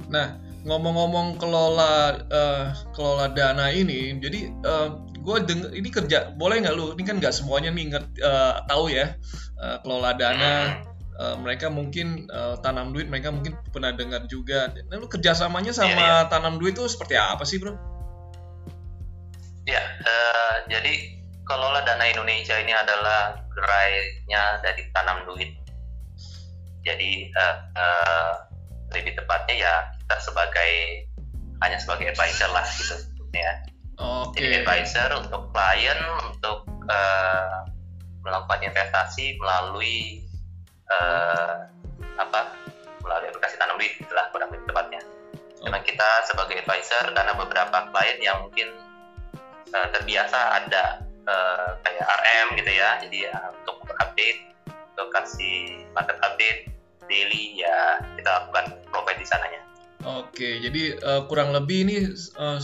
Nah 0.08 0.36
ngomong-ngomong 0.64 1.38
kelola 1.40 2.20
uh, 2.28 2.74
kelola 2.92 3.32
dana 3.32 3.72
ini 3.72 4.18
jadi 4.18 4.52
uh, 4.66 5.00
gue 5.16 5.36
denger 5.44 5.70
ini 5.72 5.88
kerja 5.88 6.18
boleh 6.36 6.64
nggak 6.64 6.74
lu? 6.76 6.92
Ini 6.96 7.02
kan 7.04 7.16
nggak 7.20 7.32
semuanya 7.32 7.72
nih 7.72 7.84
inget 7.92 8.04
uh, 8.24 8.64
tahu 8.68 8.92
ya 8.92 9.16
uh, 9.60 9.76
kelola 9.84 10.16
dana. 10.16 10.84
Uh, 11.18 11.34
mereka 11.42 11.66
mungkin 11.66 12.30
uh, 12.30 12.54
tanam 12.62 12.94
duit 12.94 13.10
mereka 13.10 13.34
mungkin 13.34 13.58
pernah 13.74 13.90
dengar 13.90 14.30
juga. 14.30 14.70
Nah 14.86 15.02
lu 15.02 15.10
kerjasamanya 15.10 15.74
sama 15.74 15.90
yeah, 15.90 15.98
yeah. 15.98 16.22
tanam 16.30 16.62
duit 16.62 16.78
itu 16.78 16.86
seperti 16.86 17.18
apa 17.18 17.42
sih 17.42 17.58
bro? 17.58 17.74
Ya 19.66 19.82
uh, 19.82 20.54
jadi 20.70 21.17
kelola 21.48 21.80
dana 21.82 22.04
Indonesia 22.04 22.54
ini 22.60 22.76
adalah 22.76 23.40
gerainya 23.56 24.60
dari 24.60 24.84
tanam 24.92 25.24
duit 25.24 25.56
jadi 26.84 27.32
uh, 27.34 27.56
uh, 27.74 28.32
lebih 28.92 29.16
tepatnya 29.16 29.56
ya 29.56 29.74
kita 30.04 30.16
sebagai 30.20 30.72
hanya 31.64 31.80
sebagai 31.80 32.12
advisor 32.12 32.52
lah 32.52 32.64
gitu 32.78 32.94
ya 33.34 33.64
Okay. 33.98 34.46
Jadi 34.46 34.54
advisor 34.62 35.08
untuk 35.18 35.50
klien 35.50 35.98
untuk 36.22 36.70
uh, 36.86 37.66
melakukan 38.22 38.70
investasi 38.70 39.34
melalui 39.42 40.22
uh, 40.86 41.66
apa 42.14 42.54
melalui 43.02 43.26
aplikasi 43.34 43.58
tanam 43.58 43.74
duit 43.74 43.98
itulah 43.98 44.30
pada 44.30 44.46
tepatnya. 44.46 45.02
Oh. 45.58 45.66
Memang 45.66 45.82
kita 45.82 46.08
sebagai 46.30 46.62
advisor 46.62 47.10
karena 47.10 47.34
beberapa 47.34 47.90
klien 47.90 48.18
yang 48.22 48.38
mungkin 48.46 48.70
uh, 49.74 49.88
terbiasa 49.90 50.62
ada 50.62 51.02
uh, 51.28 51.76
kayak 51.84 52.04
RM 52.08 52.48
gitu 52.56 52.72
ya, 52.72 52.96
jadi 53.04 53.18
uh, 53.36 53.52
untuk 53.52 53.84
update, 54.00 54.40
untuk 54.96 55.08
kasih 55.12 55.84
market 55.92 56.16
update 56.24 56.72
daily 57.08 57.56
ya 57.56 58.04
kita 58.20 58.28
lakukan 58.28 58.64
provide 58.92 59.18
di 59.20 59.26
sananya. 59.26 59.60
Oke, 60.06 60.62
jadi 60.62 60.96
uh, 61.02 61.26
kurang 61.26 61.50
lebih 61.50 61.88
ini 61.88 61.96
uh, 62.38 62.60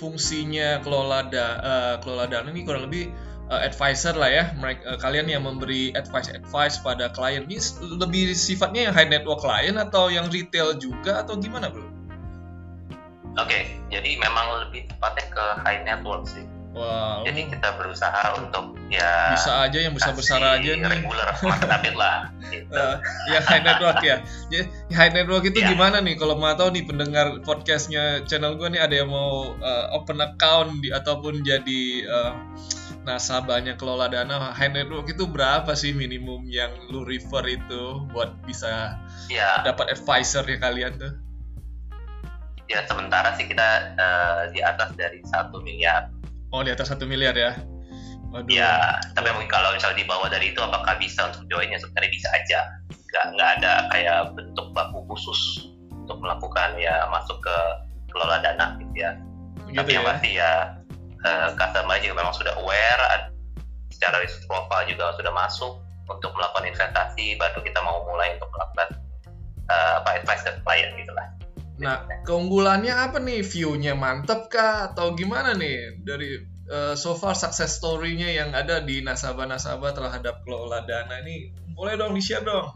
fungsinya 0.00 0.80
kelola 0.80 1.26
da, 1.28 1.46
uh, 1.60 1.94
kelola 2.00 2.30
dana 2.30 2.48
ini 2.48 2.64
kurang 2.64 2.88
lebih 2.88 3.12
uh, 3.52 3.60
advisor 3.60 4.14
lah 4.16 4.30
ya 4.30 4.44
mereka 4.56 4.96
uh, 4.96 4.98
kalian 4.98 5.28
yang 5.28 5.42
memberi 5.44 5.92
advice 5.92 6.32
advice 6.32 6.80
pada 6.80 7.10
klien 7.12 7.44
ini 7.44 7.60
lebih 7.98 8.32
sifatnya 8.32 8.88
yang 8.88 8.94
high 8.94 9.10
network 9.10 9.42
klien 9.42 9.76
atau 9.76 10.08
yang 10.08 10.30
retail 10.32 10.78
juga 10.78 11.20
atau 11.26 11.36
gimana 11.36 11.68
bro? 11.68 11.84
Oke 13.38 13.54
okay, 13.54 13.62
jadi 13.92 14.18
memang 14.18 14.66
lebih 14.66 14.88
tepatnya 14.88 15.26
ke 15.28 15.44
high 15.62 15.82
network 15.84 16.24
sih. 16.24 16.46
Wow. 16.76 17.24
Jadi 17.24 17.48
kita 17.48 17.74
berusaha 17.80 18.38
untuk 18.38 18.76
ya 18.92 19.32
bisa 19.32 19.66
aja 19.66 19.78
yang 19.82 19.94
besar 19.96 20.12
besar 20.12 20.40
aja 20.44 20.70
nih. 20.76 20.84
Regular 20.84 21.32
market 21.40 21.94
lah. 21.96 22.28
Gitu. 22.52 22.70
Uh, 22.70 23.00
ya 23.32 23.40
high 23.40 23.64
network 23.64 23.98
ya. 24.04 24.16
Jadi 24.52 24.64
high 24.92 25.12
network 25.12 25.44
itu 25.48 25.58
yeah. 25.64 25.72
gimana 25.72 25.98
nih? 26.04 26.14
Kalau 26.20 26.36
mau 26.36 26.52
tahu 26.52 26.76
nih 26.76 26.84
pendengar 26.84 27.40
podcastnya 27.42 28.22
channel 28.28 28.60
gue 28.60 28.68
nih 28.68 28.80
ada 28.84 28.94
yang 28.94 29.10
mau 29.10 29.56
uh, 29.58 29.86
open 29.96 30.20
account 30.20 30.84
di 30.84 30.92
ataupun 30.92 31.40
jadi 31.40 31.82
uh, 32.06 32.32
nasabahnya 33.08 33.80
kelola 33.80 34.12
dana 34.12 34.52
high 34.52 34.68
network 34.68 35.08
itu 35.08 35.24
berapa 35.24 35.72
sih 35.72 35.96
minimum 35.96 36.44
yang 36.44 36.68
lu 36.92 37.08
refer 37.08 37.48
itu 37.48 38.04
buat 38.12 38.36
bisa 38.44 39.00
yeah. 39.32 39.64
dapat 39.64 39.96
advisor 39.96 40.44
ya 40.44 40.60
kalian 40.60 41.00
tuh? 41.00 41.12
Ya 42.68 42.84
sementara 42.84 43.32
sih 43.40 43.48
kita 43.48 43.96
uh, 43.96 44.52
di 44.52 44.60
atas 44.60 44.92
dari 44.92 45.24
satu 45.24 45.64
miliar 45.64 46.12
Oh 46.48 46.64
di 46.64 46.72
atas 46.72 46.88
satu 46.88 47.04
miliar 47.04 47.36
ya? 47.36 47.52
Waduh. 48.28 48.48
Ya, 48.52 49.00
tapi 49.16 49.32
mungkin 49.32 49.48
kalau 49.48 49.72
misalnya 49.72 50.04
di 50.04 50.06
bawah 50.08 50.28
dari 50.28 50.52
itu 50.52 50.60
apakah 50.60 51.00
bisa 51.00 51.32
untuk 51.32 51.48
joinnya 51.48 51.80
sebenarnya 51.80 52.12
bisa 52.12 52.28
aja. 52.36 52.60
Nggak, 52.88 53.24
nggak 53.36 53.50
ada 53.60 53.72
kayak 53.88 54.18
bentuk 54.36 54.66
baku 54.76 55.00
khusus 55.08 55.72
untuk 55.92 56.20
melakukan 56.20 56.76
ya 56.76 57.08
masuk 57.08 57.40
ke 57.40 57.56
kelola 58.12 58.40
dana 58.44 58.76
gitu 58.80 58.94
ya. 58.96 59.10
Gitu 59.68 59.76
tapi 59.80 59.90
ya? 59.92 59.96
yang 59.96 60.04
pasti 60.04 60.28
ya 60.36 60.52
uh, 61.24 61.48
customer 61.56 61.96
juga 62.00 62.14
memang 62.20 62.34
sudah 62.36 62.52
aware, 62.60 63.32
secara 63.92 64.20
risk 64.20 64.44
profile 64.44 64.84
juga 64.88 65.16
sudah 65.16 65.32
masuk 65.32 65.72
untuk 66.08 66.32
melakukan 66.36 66.68
investasi, 66.68 67.36
baru 67.36 67.60
kita 67.60 67.80
mau 67.84 68.04
mulai 68.08 68.36
untuk 68.36 68.48
melakukan 68.52 68.88
uh, 69.68 70.00
apa 70.04 70.20
advice 70.20 70.44
ke 70.44 70.52
klien 70.64 70.88
gitu 70.96 71.12
lah. 71.12 71.28
Nah, 71.78 72.26
keunggulannya 72.26 72.90
apa 72.90 73.22
nih? 73.22 73.46
View-nya 73.46 73.94
mantep 73.94 74.50
kah? 74.50 74.90
Atau 74.90 75.14
gimana 75.14 75.54
nih 75.54 76.02
dari 76.02 76.42
uh, 76.66 76.98
so 76.98 77.14
far 77.14 77.38
success 77.38 77.78
story-nya 77.78 78.34
yang 78.34 78.50
ada 78.50 78.82
di 78.82 78.98
nasabah-nasabah 78.98 79.94
terhadap 79.94 80.42
kelola 80.42 80.82
dana 80.82 81.22
ini? 81.22 81.54
Boleh 81.78 81.94
dong 81.94 82.18
di-share 82.18 82.42
dong. 82.42 82.74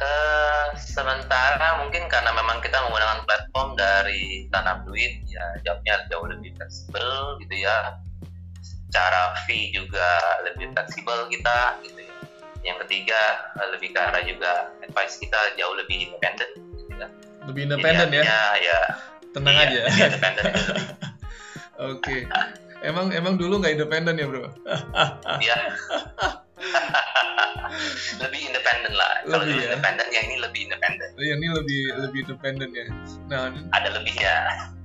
Uh, 0.00 0.72
sementara 0.80 1.84
mungkin 1.84 2.08
karena 2.08 2.32
memang 2.32 2.62
kita 2.64 2.80
menggunakan 2.88 3.20
platform 3.26 3.76
dari 3.76 4.48
tanam 4.48 4.80
duit, 4.88 5.20
ya 5.28 5.44
jawabnya 5.60 6.08
jauh 6.08 6.24
lebih 6.30 6.56
fleksibel 6.56 7.36
gitu 7.42 7.54
ya. 7.66 8.00
Cara 8.94 9.34
fee 9.44 9.74
juga 9.74 10.40
lebih 10.46 10.72
fleksibel 10.72 11.26
kita 11.28 11.82
gitu 11.84 12.00
ya. 12.06 12.16
Yang 12.64 12.86
ketiga 12.86 13.20
lebih 13.76 13.92
ke 13.92 14.00
arah 14.00 14.22
juga 14.24 14.72
advice 14.80 15.20
kita 15.20 15.58
jauh 15.58 15.76
lebih 15.76 16.08
independen 16.08 16.69
lebih 17.48 17.70
independen 17.70 18.08
ya? 18.12 18.22
ya 18.58 18.78
tenang 19.30 19.56
iya, 19.56 19.64
aja. 19.66 19.82
oke. 21.88 22.02
Okay. 22.02 22.20
emang 22.80 23.12
emang 23.12 23.36
dulu 23.38 23.60
nggak 23.60 23.78
independen 23.78 24.18
ya 24.18 24.26
bro? 24.26 24.48
Iya. 25.38 25.56
Lebih 28.20 28.40
independen 28.52 28.92
lah. 28.92 29.24
Kalau 29.24 29.46
lebih 29.46 29.64
ya? 29.64 29.72
independen 29.72 30.06
ya 30.12 30.20
ini 30.26 30.36
lebih 30.42 30.60
independen 30.68 31.08
iya 31.20 31.34
ini 31.36 31.46
lebih 31.52 31.82
lebih 32.08 32.18
independen 32.28 32.68
ya. 32.72 32.84
Nah 33.28 33.52
ada 33.72 33.88
lebihnya 33.94 34.34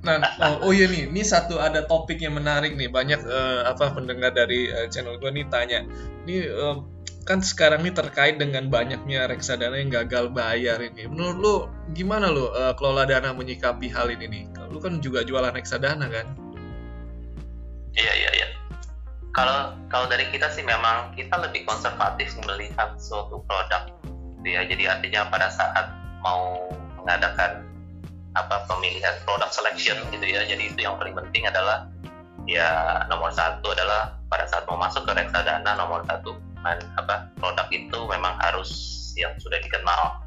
nah 0.06 0.22
oh, 0.62 0.70
oh 0.70 0.72
iya 0.72 0.86
nih 0.86 1.10
ini 1.10 1.26
satu 1.26 1.58
ada 1.58 1.82
topik 1.84 2.22
yang 2.22 2.38
menarik 2.38 2.78
nih. 2.78 2.88
Banyak 2.88 3.26
uh, 3.26 3.68
apa 3.68 3.92
pendengar 3.96 4.32
dari 4.32 4.70
uh, 4.70 4.88
channel 4.88 5.18
gue 5.18 5.32
nih 5.34 5.46
tanya. 5.50 5.82
Ini 6.24 6.36
uh, 6.54 6.78
kan 7.26 7.42
sekarang 7.42 7.82
ini 7.82 7.90
terkait 7.90 8.38
dengan 8.38 8.70
banyaknya 8.70 9.26
reksadana 9.26 9.82
yang 9.82 9.90
gagal 9.90 10.30
bayar 10.30 10.78
ini. 10.78 11.10
Menurut 11.10 11.38
lu 11.42 11.56
gimana 11.98 12.30
lu 12.30 12.54
uh, 12.54 12.78
kelola 12.78 13.10
dana 13.10 13.34
menyikapi 13.34 13.90
hal 13.90 14.14
ini 14.14 14.30
nih? 14.30 14.44
Lu 14.70 14.78
kan 14.78 15.02
juga 15.02 15.26
jualan 15.26 15.50
reksadana 15.50 16.06
kan? 16.06 16.38
Iya 17.98 18.14
iya 18.14 18.32
iya. 18.38 18.48
Kalau 19.34 19.74
kalau 19.90 20.06
dari 20.06 20.30
kita 20.30 20.54
sih 20.54 20.62
memang 20.62 21.18
kita 21.18 21.34
lebih 21.42 21.66
konservatif 21.66 22.30
melihat 22.46 22.94
suatu 23.02 23.42
produk, 23.50 23.90
ya. 24.46 24.62
Jadi 24.62 24.86
artinya 24.86 25.26
pada 25.34 25.50
saat 25.50 25.90
mau 26.22 26.70
mengadakan 27.02 27.66
apa 28.38 28.70
pemilihan 28.70 29.18
produk 29.26 29.50
selection 29.50 29.98
gitu 30.14 30.30
ya. 30.30 30.46
Jadi 30.46 30.78
itu 30.78 30.80
yang 30.86 31.02
paling 31.02 31.18
penting 31.18 31.50
adalah 31.50 31.90
ya 32.46 33.02
nomor 33.10 33.34
satu 33.34 33.74
adalah 33.74 34.14
pada 34.30 34.46
saat 34.46 34.70
mau 34.70 34.78
masuk 34.78 35.10
ke 35.10 35.12
reksadana 35.18 35.74
nomor 35.74 36.06
satu 36.06 36.38
apa 36.98 37.30
produk 37.38 37.68
itu 37.70 38.00
memang 38.10 38.36
harus 38.42 38.72
yang 39.16 39.32
sudah 39.38 39.62
dikenal. 39.62 40.26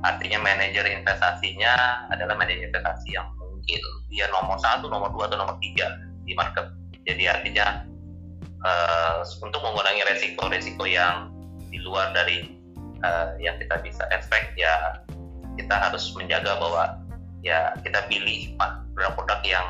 Artinya 0.00 0.40
manajer 0.40 0.84
investasinya 0.88 2.06
adalah 2.10 2.34
manajer 2.34 2.72
investasi 2.72 3.14
yang 3.14 3.28
mungkin. 3.36 3.80
Dia 4.08 4.26
nomor 4.32 4.56
satu 4.58 4.88
nomor 4.88 5.12
dua 5.12 5.28
atau 5.30 5.38
nomor 5.38 5.56
tiga 5.60 5.86
di 6.24 6.32
market. 6.34 6.72
Jadi 7.04 7.28
artinya 7.28 7.84
uh, 8.64 9.20
untuk 9.44 9.60
mengurangi 9.60 10.04
resiko-resiko 10.08 10.84
yang 10.88 11.32
di 11.68 11.78
luar 11.80 12.12
dari 12.16 12.60
uh, 13.04 13.36
yang 13.38 13.56
kita 13.60 13.78
bisa 13.84 14.04
expect 14.10 14.56
ya 14.56 15.00
kita 15.56 15.76
harus 15.76 16.10
menjaga 16.16 16.56
bahwa 16.56 16.96
ya 17.44 17.72
kita 17.84 18.04
pilih 18.08 18.56
produk-produk 18.96 19.40
yang 19.44 19.66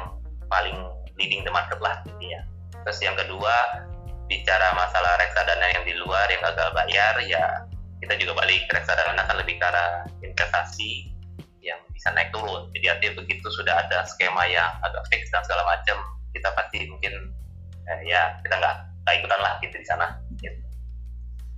paling 0.50 0.78
leading 1.19 1.42
the 1.47 1.52
market 1.52 1.78
lah 1.78 2.02
intinya. 2.07 2.42
Terus 2.87 2.99
yang 3.02 3.14
kedua 3.19 3.52
bicara 4.30 4.70
masalah 4.78 5.18
reksadana 5.18 5.66
yang 5.75 5.82
di 5.82 5.94
luar 5.99 6.30
yang 6.30 6.38
gagal 6.46 6.70
bayar 6.70 7.18
ya 7.26 7.66
kita 7.99 8.14
juga 8.14 8.38
balik 8.38 8.62
reksadana 8.70 9.26
kan 9.26 9.37
lebih 9.37 9.58
ke 9.58 9.66
arah 9.66 10.06
investasi 10.22 11.10
yang 11.58 11.82
bisa 11.90 12.14
naik 12.14 12.30
turun 12.30 12.70
jadi 12.70 12.94
artinya 12.94 13.26
begitu 13.26 13.50
sudah 13.50 13.75
ada 13.75 14.06
skema 14.06 14.46
yang 14.46 14.70
agak 14.87 15.02
fix 15.10 15.26
dan 15.34 15.42
segala 15.42 15.66
macam 15.66 15.99
kita 16.30 16.46
pasti 16.54 16.87
mungkin 16.87 17.34
eh, 17.90 18.00
ya 18.06 18.38
kita 18.46 18.54
nggak 18.54 18.76
ikutan 19.10 19.40
lah 19.42 19.58
gitu 19.58 19.75
di 19.75 19.87
sana 19.90 20.06
gitu. 20.38 20.62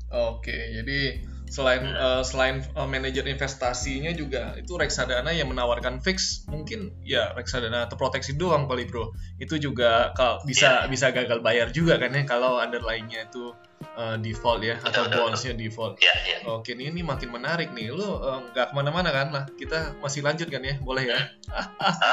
oke 0.09 0.57
jadi 0.81 1.21
selain 1.53 1.85
uh, 1.85 2.25
selain 2.25 2.65
uh, 2.73 2.89
manajer 2.89 3.29
investasinya 3.29 4.09
juga 4.17 4.57
itu 4.57 4.73
reksadana 4.81 5.37
yang 5.37 5.53
menawarkan 5.53 6.01
fix 6.01 6.49
mungkin 6.49 6.97
ya 7.05 7.37
reksadana 7.37 7.85
atau 7.85 8.01
proteksi 8.01 8.33
doang 8.41 8.65
kali 8.65 8.89
bro. 8.89 9.13
Itu 9.37 9.61
juga 9.61 10.17
kalau 10.17 10.41
bisa 10.49 10.89
yeah. 10.89 10.89
bisa 10.89 11.13
gagal 11.13 11.45
bayar 11.45 11.69
juga 11.69 12.01
kan 12.01 12.17
ya 12.17 12.25
kalau 12.25 12.57
underlyingnya 12.57 13.29
itu 13.29 13.53
uh, 14.01 14.17
default 14.17 14.65
ya 14.65 14.81
atau 14.81 15.13
bondsnya 15.13 15.53
default. 15.53 16.01
Yeah, 16.01 16.17
yeah. 16.25 16.49
oke 16.49 16.73
ini, 16.73 16.89
ini 16.89 17.05
makin 17.05 17.29
menarik 17.29 17.77
nih. 17.77 17.93
Lu 17.93 18.17
nggak 18.57 18.67
uh, 18.67 18.69
ke 18.71 18.75
mana-mana 18.75 19.13
kan? 19.13 19.29
Lah 19.29 19.45
kita 19.53 20.01
masih 20.01 20.25
lanjut 20.25 20.49
kan 20.49 20.65
ya? 20.65 20.81
Boleh 20.81 21.13
ya? 21.13 21.21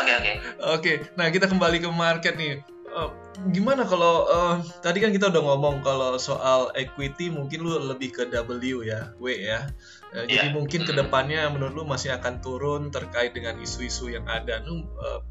Oke 0.04 0.12
oke. 0.20 0.34
Oke 0.76 0.94
nah 1.16 1.32
kita 1.32 1.48
kembali 1.48 1.80
ke 1.80 1.88
market 1.88 2.36
nih 2.36 2.60
uh, 2.96 3.10
gimana 3.54 3.88
kalau 3.88 4.28
uh, 4.28 4.56
tadi 4.84 5.00
kan 5.00 5.16
kita 5.16 5.32
udah 5.32 5.42
ngomong 5.42 5.82
kalau 5.86 6.18
soal 6.20 6.74
equity 6.76 7.32
mungkin 7.32 7.64
lu 7.64 7.78
lebih 7.80 8.12
ke 8.12 8.24
W 8.28 8.84
ya, 8.84 9.14
W 9.18 9.26
ya. 9.32 9.70
Uh, 10.10 10.26
yeah. 10.26 10.42
Jadi 10.42 10.48
iya. 10.50 10.56
mungkin 10.56 10.82
ke 10.84 10.94
depannya 10.94 11.48
menurut 11.54 11.74
lu 11.78 11.86
masih 11.86 12.14
akan 12.18 12.42
turun 12.42 12.90
terkait 12.90 13.32
dengan 13.38 13.56
isu-isu 13.62 14.10
yang 14.10 14.26
ada. 14.26 14.60
Lu 14.66 14.84
uh, 15.00 15.22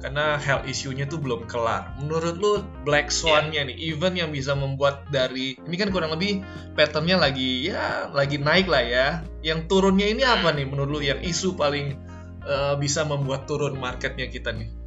karena 0.00 0.38
health 0.38 0.64
isunya 0.70 1.04
tuh 1.04 1.20
belum 1.20 1.50
kelar. 1.50 1.94
Menurut 2.00 2.36
lu 2.38 2.52
black 2.86 3.10
swan-nya 3.12 3.66
yeah. 3.66 3.68
nih, 3.68 3.76
event 3.92 4.16
yang 4.16 4.30
bisa 4.30 4.56
membuat 4.56 5.06
dari 5.12 5.58
ini 5.60 5.76
kan 5.76 5.92
kurang 5.92 6.14
lebih 6.14 6.40
patternnya 6.78 7.20
lagi 7.20 7.68
ya 7.68 8.08
lagi 8.08 8.40
naik 8.40 8.70
lah 8.70 8.82
ya. 8.82 9.06
Yang 9.44 9.68
turunnya 9.68 10.06
ini 10.08 10.22
apa 10.24 10.54
nih 10.54 10.64
menurut 10.64 10.90
lu 10.90 11.00
yang 11.04 11.20
isu 11.20 11.58
paling 11.58 11.98
uh, 12.46 12.74
bisa 12.80 13.04
membuat 13.04 13.44
turun 13.50 13.76
marketnya 13.76 14.30
kita 14.30 14.54
nih? 14.54 14.79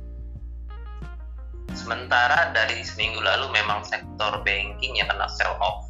Sementara 1.73 2.53
dari 2.53 2.85
seminggu 2.85 3.17
lalu 3.19 3.49
memang 3.49 3.81
sektor 3.81 4.45
banking 4.45 4.93
yang 4.93 5.09
kena 5.09 5.25
sell 5.25 5.57
off. 5.57 5.89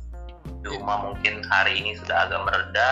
Cuma 0.63 1.11
mungkin 1.11 1.43
hari 1.51 1.83
ini 1.83 1.99
sudah 1.99 2.27
agak 2.27 2.41
mereda. 2.47 2.91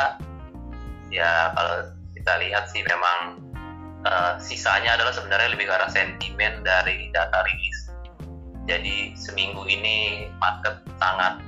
Ya 1.07 1.55
kalau 1.55 1.95
kita 2.15 2.33
lihat 2.43 2.67
sih 2.71 2.83
memang 2.83 3.39
uh, 4.03 4.35
sisanya 4.43 4.99
adalah 4.99 5.15
sebenarnya 5.15 5.55
lebih 5.55 5.71
ke 5.71 5.73
arah 5.73 5.91
sentimen 5.91 6.61
dari 6.67 7.09
data 7.15 7.43
rilis. 7.47 7.79
Jadi 8.67 9.15
seminggu 9.17 9.65
ini 9.65 10.27
market 10.37 10.83
sangat 11.01 11.41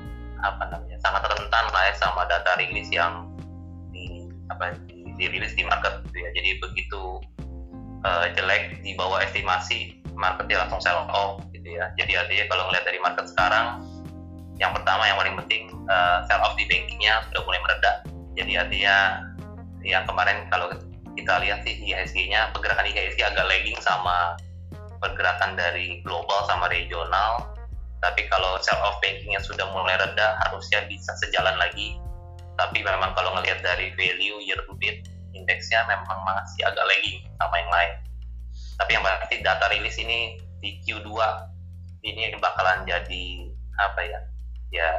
apa 0.43 0.63
namanya 0.71 0.97
sangat 0.99 1.23
rentan 1.27 1.65
lah 1.71 1.83
ya 1.87 1.93
sama 1.99 2.27
data 2.27 2.57
rilis 2.59 2.89
yang 2.91 3.31
di 3.95 4.27
apa 4.51 4.75
di, 4.89 5.11
dirilis 5.19 5.53
di 5.55 5.63
market 5.67 6.03
gitu 6.09 6.17
ya. 6.23 6.29
Jadi 6.35 6.49
begitu 6.63 7.19
uh, 8.07 8.25
jelek 8.31 8.79
di 8.83 8.95
bawah 8.95 9.19
estimasi 9.23 10.02
marketnya 10.13 10.65
langsung 10.65 10.81
sell 10.81 11.05
off 11.09 11.41
gitu 11.51 11.77
ya. 11.77 11.89
Jadi 11.97 12.13
artinya 12.17 12.45
kalau 12.49 12.63
ngelihat 12.69 12.85
dari 12.85 12.99
market 13.01 13.25
sekarang 13.29 13.81
yang 14.61 14.71
pertama 14.71 15.09
yang 15.09 15.17
paling 15.17 15.35
penting 15.45 15.73
uh, 15.89 16.21
sell 16.29 16.41
off 16.45 16.53
di 16.55 16.69
bankingnya 16.69 17.25
sudah 17.29 17.41
mulai 17.41 17.59
mereda 17.65 17.91
jadi 18.33 18.65
artinya 18.65 18.95
yang 19.85 20.03
kemarin 20.09 20.49
kalau 20.49 20.73
kita 21.13 21.33
lihat 21.45 21.61
sih 21.61 21.77
IHSG-nya 21.77 22.49
pergerakan 22.49 22.89
IHSG 22.89 23.21
agak 23.21 23.45
lagging 23.45 23.77
sama 23.77 24.33
pergerakan 24.97 25.53
dari 25.53 26.01
global 26.01 26.47
sama 26.49 26.65
regional. 26.73 27.53
Tapi 28.01 28.25
kalau 28.27 28.57
sell 28.59 28.79
off 28.81 28.97
bankingnya 29.05 29.39
sudah 29.45 29.69
mulai 29.69 29.95
reda 30.01 30.39
harusnya 30.47 30.81
bisa 30.89 31.13
sejalan 31.21 31.53
lagi. 31.61 32.01
Tapi 32.57 32.81
memang 32.81 33.13
kalau 33.13 33.37
ngelihat 33.37 33.61
dari 33.61 33.93
value 33.93 34.41
year 34.41 34.57
to 34.65 34.73
date 34.81 35.05
indeksnya 35.33 35.85
memang 35.89 36.19
masih 36.25 36.61
agak 36.65 36.85
lagging 36.85 37.25
sama 37.41 37.55
yang 37.57 37.71
lain 37.73 37.93
tapi 38.77 38.97
yang 38.97 39.03
pasti 39.03 39.41
data 39.41 39.65
rilis 39.69 39.95
ini 39.99 40.37
di 40.59 40.79
Q2 40.83 41.09
ini 42.03 42.35
bakalan 42.39 42.83
jadi 42.87 43.23
apa 43.79 44.01
ya? 44.03 44.19
Ya 44.73 44.91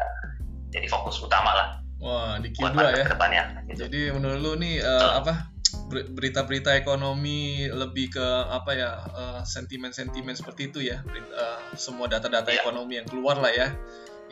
jadi 0.70 0.86
fokus 0.90 1.20
utama 1.22 1.54
lah. 1.54 1.68
Wah 2.02 2.36
di 2.42 2.50
Q2 2.50 2.74
ya. 2.74 3.04
ke 3.06 3.12
depannya, 3.16 3.42
gitu. 3.70 3.86
jadi 3.86 4.12
menurut 4.12 4.38
lu 4.42 4.52
nih 4.60 4.82
uh, 4.82 5.22
apa 5.22 5.54
berita-berita 5.90 6.74
ekonomi 6.76 7.70
lebih 7.70 8.14
ke 8.18 8.26
apa 8.50 8.70
ya 8.74 8.90
uh, 9.14 9.40
sentimen-sentimen 9.46 10.34
seperti 10.34 10.68
itu 10.68 10.84
ya? 10.84 11.00
Uh, 11.06 11.58
semua 11.78 12.10
data-data 12.10 12.50
yeah. 12.50 12.60
ekonomi 12.60 12.98
yang 13.00 13.08
keluar 13.08 13.38
lah 13.38 13.52
ya 13.54 13.72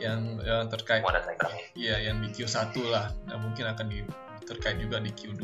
yang 0.01 0.41
uh, 0.41 0.65
terkait 0.67 1.05
iya 1.77 2.01
yang 2.01 2.19
di 2.19 2.29
Q1 2.33 2.73
lah. 2.89 3.13
Nah, 3.29 3.37
mungkin 3.39 3.65
akan 3.69 3.85
di 3.87 4.03
terkait 4.43 4.77
juga 4.77 4.99
di 4.99 5.11
Q2 5.11 5.43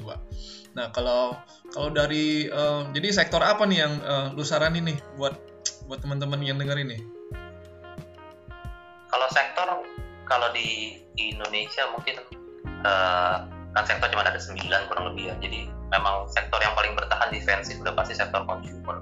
Nah 0.78 0.94
kalau 0.94 1.34
kalau 1.74 1.90
dari 1.90 2.50
uh, 2.50 2.86
jadi 2.94 3.10
sektor 3.14 3.42
apa 3.42 3.66
nih 3.66 3.86
yang 3.86 3.94
uh, 4.06 4.28
lu 4.34 4.46
saranin 4.46 4.86
nih 4.86 4.98
buat 5.18 5.34
buat 5.90 6.00
teman-teman 6.02 6.42
yang 6.46 6.62
denger 6.62 6.78
ini? 6.78 7.02
Kalau 9.10 9.28
sektor 9.34 9.68
kalau 10.30 10.48
di, 10.54 11.02
di 11.18 11.34
Indonesia 11.34 11.90
mungkin 11.90 12.22
uh, 12.86 13.50
kan 13.74 13.84
sektor 13.86 14.10
cuma 14.14 14.26
ada 14.26 14.38
9 14.38 14.56
kurang 14.90 15.06
lebih 15.14 15.34
ya. 15.34 15.36
Jadi 15.42 15.66
memang 15.90 16.30
sektor 16.30 16.62
yang 16.62 16.74
paling 16.78 16.94
bertahan 16.94 17.34
defensif 17.34 17.82
udah 17.82 17.98
pasti 17.98 18.14
sektor 18.14 18.46
consumer. 18.46 18.99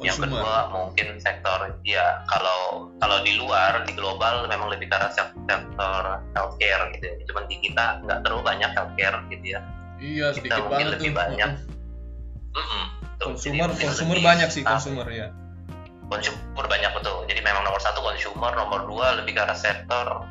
Consumer. 0.00 0.08
Yang 0.08 0.18
kedua 0.24 0.54
mungkin 0.72 1.06
sektor 1.20 1.58
ya 1.84 2.24
kalau 2.26 2.88
kalau 2.98 3.18
di 3.20 3.36
luar 3.36 3.84
di 3.84 3.92
global 3.92 4.48
memang 4.48 4.72
lebih 4.72 4.88
ke 4.88 4.96
arah 4.96 5.12
sektor 5.12 6.02
healthcare 6.32 6.88
gitu 6.96 7.04
ya. 7.04 7.14
Cuman 7.28 7.44
di 7.46 7.56
kita 7.60 8.00
nggak 8.08 8.18
terlalu 8.24 8.42
banyak 8.42 8.70
healthcare 8.72 9.18
gitu 9.28 9.46
ya 9.56 9.60
Iya 10.00 10.26
sedikit 10.32 10.64
banget 10.72 10.96
lebih 10.96 11.12
tuh. 11.12 11.16
banyak. 11.20 11.50
Mm 12.50 12.64
-mm. 12.64 12.84
Konsumer 13.20 13.68
konsumer 13.76 14.18
banyak 14.24 14.48
sih 14.48 14.64
konsumer 14.64 15.06
ya. 15.12 15.28
Konsumer 16.08 16.64
banyak 16.64 16.90
betul. 16.96 17.28
Jadi 17.28 17.40
memang 17.44 17.62
nomor 17.68 17.78
satu 17.84 18.00
konsumer, 18.00 18.56
nomor 18.56 18.88
dua 18.88 19.20
lebih 19.20 19.36
ke 19.36 19.40
arah 19.44 19.54
sektor 19.54 20.24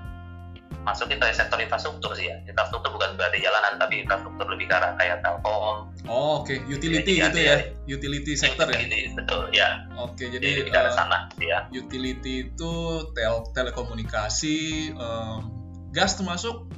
masuk 0.90 1.06
kita 1.14 1.30
sektor 1.32 1.62
infrastruktur 1.62 2.12
sih 2.18 2.34
ya. 2.34 2.42
Infrastruktur 2.50 2.90
bukan 2.92 3.14
berarti 3.14 3.46
jalanan 3.46 3.78
tapi 3.78 4.02
infrastruktur 4.02 4.50
lebih 4.50 4.66
ke 4.68 4.76
arah 4.76 4.98
kayak 4.98 5.22
telkom. 5.22 5.94
Oh, 6.10 6.42
oke, 6.42 6.50
okay. 6.50 6.58
utility 6.66 7.22
jadi, 7.22 7.30
gitu 7.30 7.40
ya. 7.40 7.56
Utility 7.86 8.34
sektor 8.34 8.68
ya. 8.74 8.82
betul 9.14 9.42
ya. 9.54 9.86
Oke, 9.96 10.26
okay, 10.26 10.28
jadi, 10.34 10.66
jadi 10.66 10.90
uh, 10.90 10.94
sana 10.94 11.30
ya. 11.38 11.70
Utility 11.70 12.50
itu 12.50 12.74
tel 13.14 13.46
telekomunikasi, 13.54 14.92
um, 14.98 15.54
gas 15.94 16.18
termasuk 16.18 16.70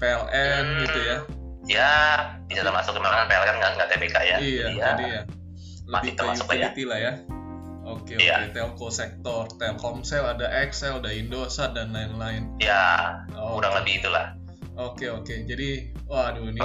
PLN 0.00 0.64
hmm, 0.64 0.82
gitu 0.88 1.00
ya 1.04 1.16
ya 1.68 1.92
bisa 2.48 2.64
termasuk 2.64 2.96
kemarin 2.96 3.28
PLN 3.28 3.56
nggak 3.60 3.70
nggak 3.76 3.88
TBK 3.92 4.16
ya 4.16 4.36
iya 4.40 4.64
jadi, 4.72 4.80
jadi 4.80 5.04
ya 5.04 5.22
lebih 5.90 6.12
ke 6.16 6.22
utility 6.24 6.82
ya. 6.82 6.88
lah 6.88 6.98
ya 6.98 7.12
Oke 7.80 8.16
okay, 8.16 8.28
iya. 8.28 8.44
oke 8.44 8.52
telco 8.52 8.88
sektor 8.92 9.48
Telkomsel 9.56 10.22
ada 10.22 10.46
Excel 10.62 11.00
ada 11.00 11.10
Indosat 11.10 11.72
dan 11.72 11.96
lain-lain. 11.96 12.52
Ya 12.60 13.24
oh, 13.34 13.56
kurang 13.56 13.80
lebih 13.80 14.04
itulah. 14.04 14.36
Oke 14.76 15.04
okay, 15.04 15.08
oke 15.12 15.24
okay. 15.24 15.38
jadi 15.48 15.88
waduh 16.04 16.44
ini 16.48 16.60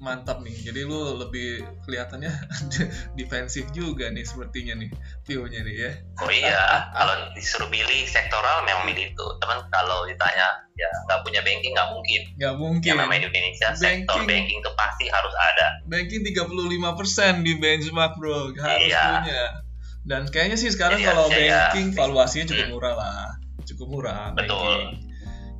mantap 0.00 0.40
nih. 0.40 0.56
Jadi 0.56 0.80
lu 0.88 1.20
lebih 1.20 1.62
kelihatannya 1.84 2.32
defensif 3.20 3.68
juga 3.70 4.08
nih 4.08 4.24
sepertinya 4.24 4.74
nih 4.80 4.90
view-nya 5.28 5.60
nih 5.62 5.76
ya. 5.76 5.90
Oh 6.24 6.32
iya, 6.32 6.88
kalau 6.96 7.14
disuruh 7.36 7.68
pilih 7.68 8.08
sektoral 8.08 8.64
memang 8.64 8.88
milih 8.88 9.12
itu. 9.12 9.26
Teman 9.38 9.60
kalau 9.68 10.08
ditanya 10.08 10.64
ya 10.74 10.90
nggak 11.06 11.20
punya 11.22 11.40
banking 11.44 11.76
nggak 11.76 11.90
mungkin. 11.92 12.20
Nggak 12.40 12.54
mungkin. 12.56 12.88
Yang 12.88 13.00
namanya 13.04 13.20
Indonesia 13.28 13.68
banking, 13.76 13.84
sektor 13.84 14.18
banking 14.24 14.58
itu 14.58 14.70
pasti 14.74 15.04
harus 15.12 15.34
ada. 15.36 15.66
Banking 15.86 16.20
35% 16.24 17.46
di 17.46 17.52
benchmark 17.60 18.12
bro, 18.16 18.56
harus 18.56 18.88
iya. 18.88 19.04
punya. 19.20 19.42
Dan 20.04 20.28
kayaknya 20.32 20.56
sih 20.56 20.72
sekarang 20.72 21.04
Jadi 21.04 21.08
kalau 21.12 21.26
banking 21.28 21.88
ya, 21.92 21.96
valuasinya 21.96 22.46
cukup 22.48 22.64
hmm. 22.66 22.74
murah 22.74 22.94
lah, 22.96 23.26
cukup 23.68 23.86
murah. 23.88 24.24
Betul. 24.32 24.56
Banking 24.56 25.10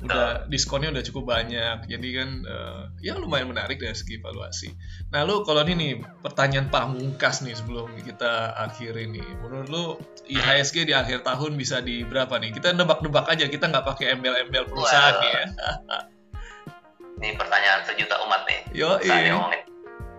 udah 0.01 0.49
diskonnya 0.49 0.89
udah 0.89 1.03
cukup 1.05 1.23
banyak. 1.29 1.85
Jadi 1.85 2.07
kan 2.17 2.29
uh, 2.45 2.83
ya 2.99 3.15
lumayan 3.17 3.53
menarik 3.53 3.77
dari 3.77 3.93
segi 3.93 4.17
valuasi. 4.17 4.73
Nah 5.13 5.23
lu 5.23 5.45
kalau 5.45 5.61
ini 5.65 5.73
nih 5.77 5.93
pertanyaan 6.25 6.67
pamungkas 6.73 7.45
nih 7.45 7.53
sebelum 7.53 7.93
kita 8.01 8.57
akhiri 8.57 9.07
nih. 9.09 9.27
Menurut 9.45 9.67
lu 9.69 9.83
IHSG 10.27 10.89
di 10.89 10.93
akhir 10.97 11.21
tahun 11.21 11.55
bisa 11.55 11.79
di 11.85 12.01
berapa 12.01 12.33
nih? 12.41 12.51
Kita 12.57 12.73
nebak-nebak 12.73 13.29
aja 13.29 13.45
kita 13.45 13.69
nggak 13.69 13.85
pakai 13.85 14.17
embel-embel 14.17 14.65
perusahaan 14.67 15.21
nih 15.21 15.31
ya. 15.31 15.45
Ini 17.21 17.37
pertanyaan 17.37 17.85
sejuta 17.85 18.17
umat 18.25 18.41
nih. 18.49 18.59
Yo 18.73 18.97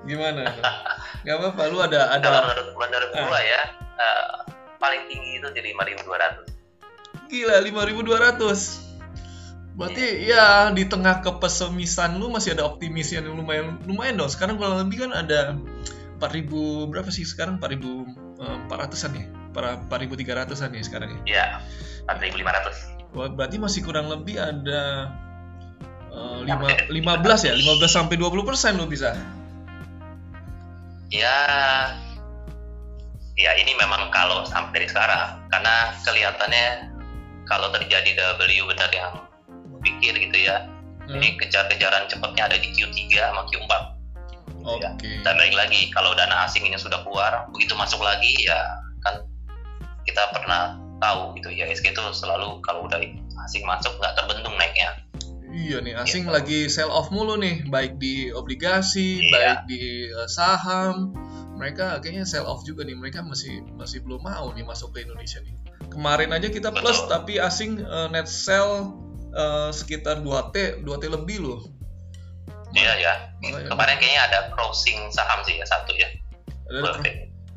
gimana 0.07 0.43
nggak 1.23 1.37
apa-apa 1.39 1.63
lu 1.71 1.79
ada 1.79 2.11
ada 2.11 2.27
kalau 2.27 2.49
menurut 2.51 2.69
menurut 2.75 3.11
ah. 3.15 3.23
gua 3.27 3.41
ya 3.41 3.63
uh, 3.99 4.33
paling 4.83 5.03
tinggi 5.07 5.39
itu 5.39 5.49
di 5.55 5.61
5200 5.73 7.31
gila 7.31 7.57
5200 7.63 8.93
Berarti 9.73 10.29
ya 10.29 10.69
di 10.69 10.85
tengah 10.85 11.25
kepesimisan 11.25 12.21
lu 12.21 12.29
masih 12.29 12.53
ada 12.53 12.69
optimis 12.69 13.09
yang 13.09 13.25
lumayan 13.25 13.81
lumayan 13.89 14.21
dong. 14.21 14.29
Sekarang 14.29 14.61
kalau 14.61 14.85
lebih 14.85 15.09
kan 15.09 15.17
ada 15.17 15.57
4000 16.21 16.93
berapa 16.93 17.09
sih 17.09 17.25
sekarang 17.25 17.57
4400-an 17.57 19.13
ya? 19.17 19.27
4300-an 19.57 20.71
ya 20.77 20.83
sekarang 20.85 21.09
ya? 21.09 21.21
Iya. 21.25 21.47
4500. 22.05 23.17
Wah, 23.17 23.29
berarti 23.33 23.57
masih 23.61 23.81
kurang 23.85 24.13
lebih 24.13 24.37
ada 24.37 25.13
uh, 26.13 26.45
5, 26.45 26.93
15 26.93 27.49
ya? 27.49 27.53
15 27.57 27.89
sampai 27.89 28.17
20 28.21 28.49
persen 28.49 28.77
lu 28.77 28.85
bisa? 28.85 29.17
Ya, 31.13 31.37
ya 33.37 33.53
ini 33.61 33.77
memang 33.77 34.09
kalau 34.09 34.49
sampai 34.49 34.81
dari 34.81 34.89
sekarang 34.89 35.45
karena 35.53 35.93
kelihatannya 36.09 36.89
kalau 37.45 37.69
terjadi 37.69 38.17
W 38.41 38.65
benar 38.65 38.89
yang 38.97 39.13
pikir 39.85 40.17
gitu 40.17 40.49
ya 40.49 40.73
Hmm. 41.03 41.19
Ini 41.19 41.35
kejar-kejaran 41.35 42.07
cepatnya 42.07 42.47
ada 42.47 42.57
di 42.63 42.71
Q3 42.71 43.11
sama 43.19 43.43
Q4. 43.51 43.73
Gitu 44.31 44.51
Oke. 44.63 44.87
Okay. 45.03 45.19
Ya. 45.19 45.21
Dan 45.27 45.35
balik 45.35 45.57
lagi, 45.59 45.81
kalau 45.91 46.15
dana 46.15 46.47
asing 46.47 46.63
ini 46.63 46.79
sudah 46.79 47.03
keluar, 47.03 47.51
begitu 47.51 47.75
masuk 47.75 47.99
lagi 47.99 48.47
ya 48.47 48.59
kan 49.03 49.27
kita 50.07 50.31
pernah 50.31 50.79
tahu 51.03 51.35
gitu 51.35 51.51
ya 51.51 51.67
ISG 51.67 51.91
itu 51.91 52.03
selalu 52.15 52.63
kalau 52.63 52.87
udah 52.87 53.03
asing 53.51 53.67
masuk 53.67 53.91
nggak 53.99 54.15
terbendung 54.15 54.55
naiknya. 54.55 54.95
Iya 55.53 55.85
nih, 55.85 55.95
asing 56.01 56.25
gitu. 56.25 56.33
lagi 56.33 56.61
sell 56.73 56.89
off 56.89 57.13
mulu 57.13 57.37
nih, 57.37 57.69
baik 57.69 58.01
di 58.01 58.33
obligasi, 58.33 59.21
iya. 59.21 59.31
baik 59.31 59.59
di 59.69 60.09
uh, 60.09 60.25
saham. 60.25 61.13
Mereka 61.61 62.01
kayaknya 62.01 62.25
sell 62.25 62.49
off 62.49 62.65
juga 62.65 62.89
nih. 62.89 62.97
Mereka 62.97 63.21
masih 63.21 63.61
masih 63.77 64.01
belum 64.01 64.25
mau 64.25 64.49
nih 64.57 64.65
masuk 64.65 64.97
ke 64.97 65.05
Indonesia 65.05 65.45
nih. 65.45 65.53
Kemarin 65.93 66.33
aja 66.33 66.49
kita 66.49 66.73
plus 66.73 67.05
Betul. 67.05 67.13
tapi 67.13 67.33
asing 67.37 67.85
uh, 67.85 68.09
net 68.09 68.25
sell 68.25 68.97
uh, 69.37 69.69
sekitar 69.69 70.25
2T, 70.25 70.81
2T 70.81 71.05
lebih 71.13 71.45
loh. 71.45 71.61
Iya 72.73 72.93
ya. 72.97 73.15
Kemarin 73.45 74.01
kayaknya 74.01 74.23
ada 74.33 74.39
crossing 74.57 75.13
saham 75.13 75.45
sih 75.45 75.61
ya 75.61 75.67
satu 75.69 75.93
ya. 75.93 76.09
Ada, 76.73 77.05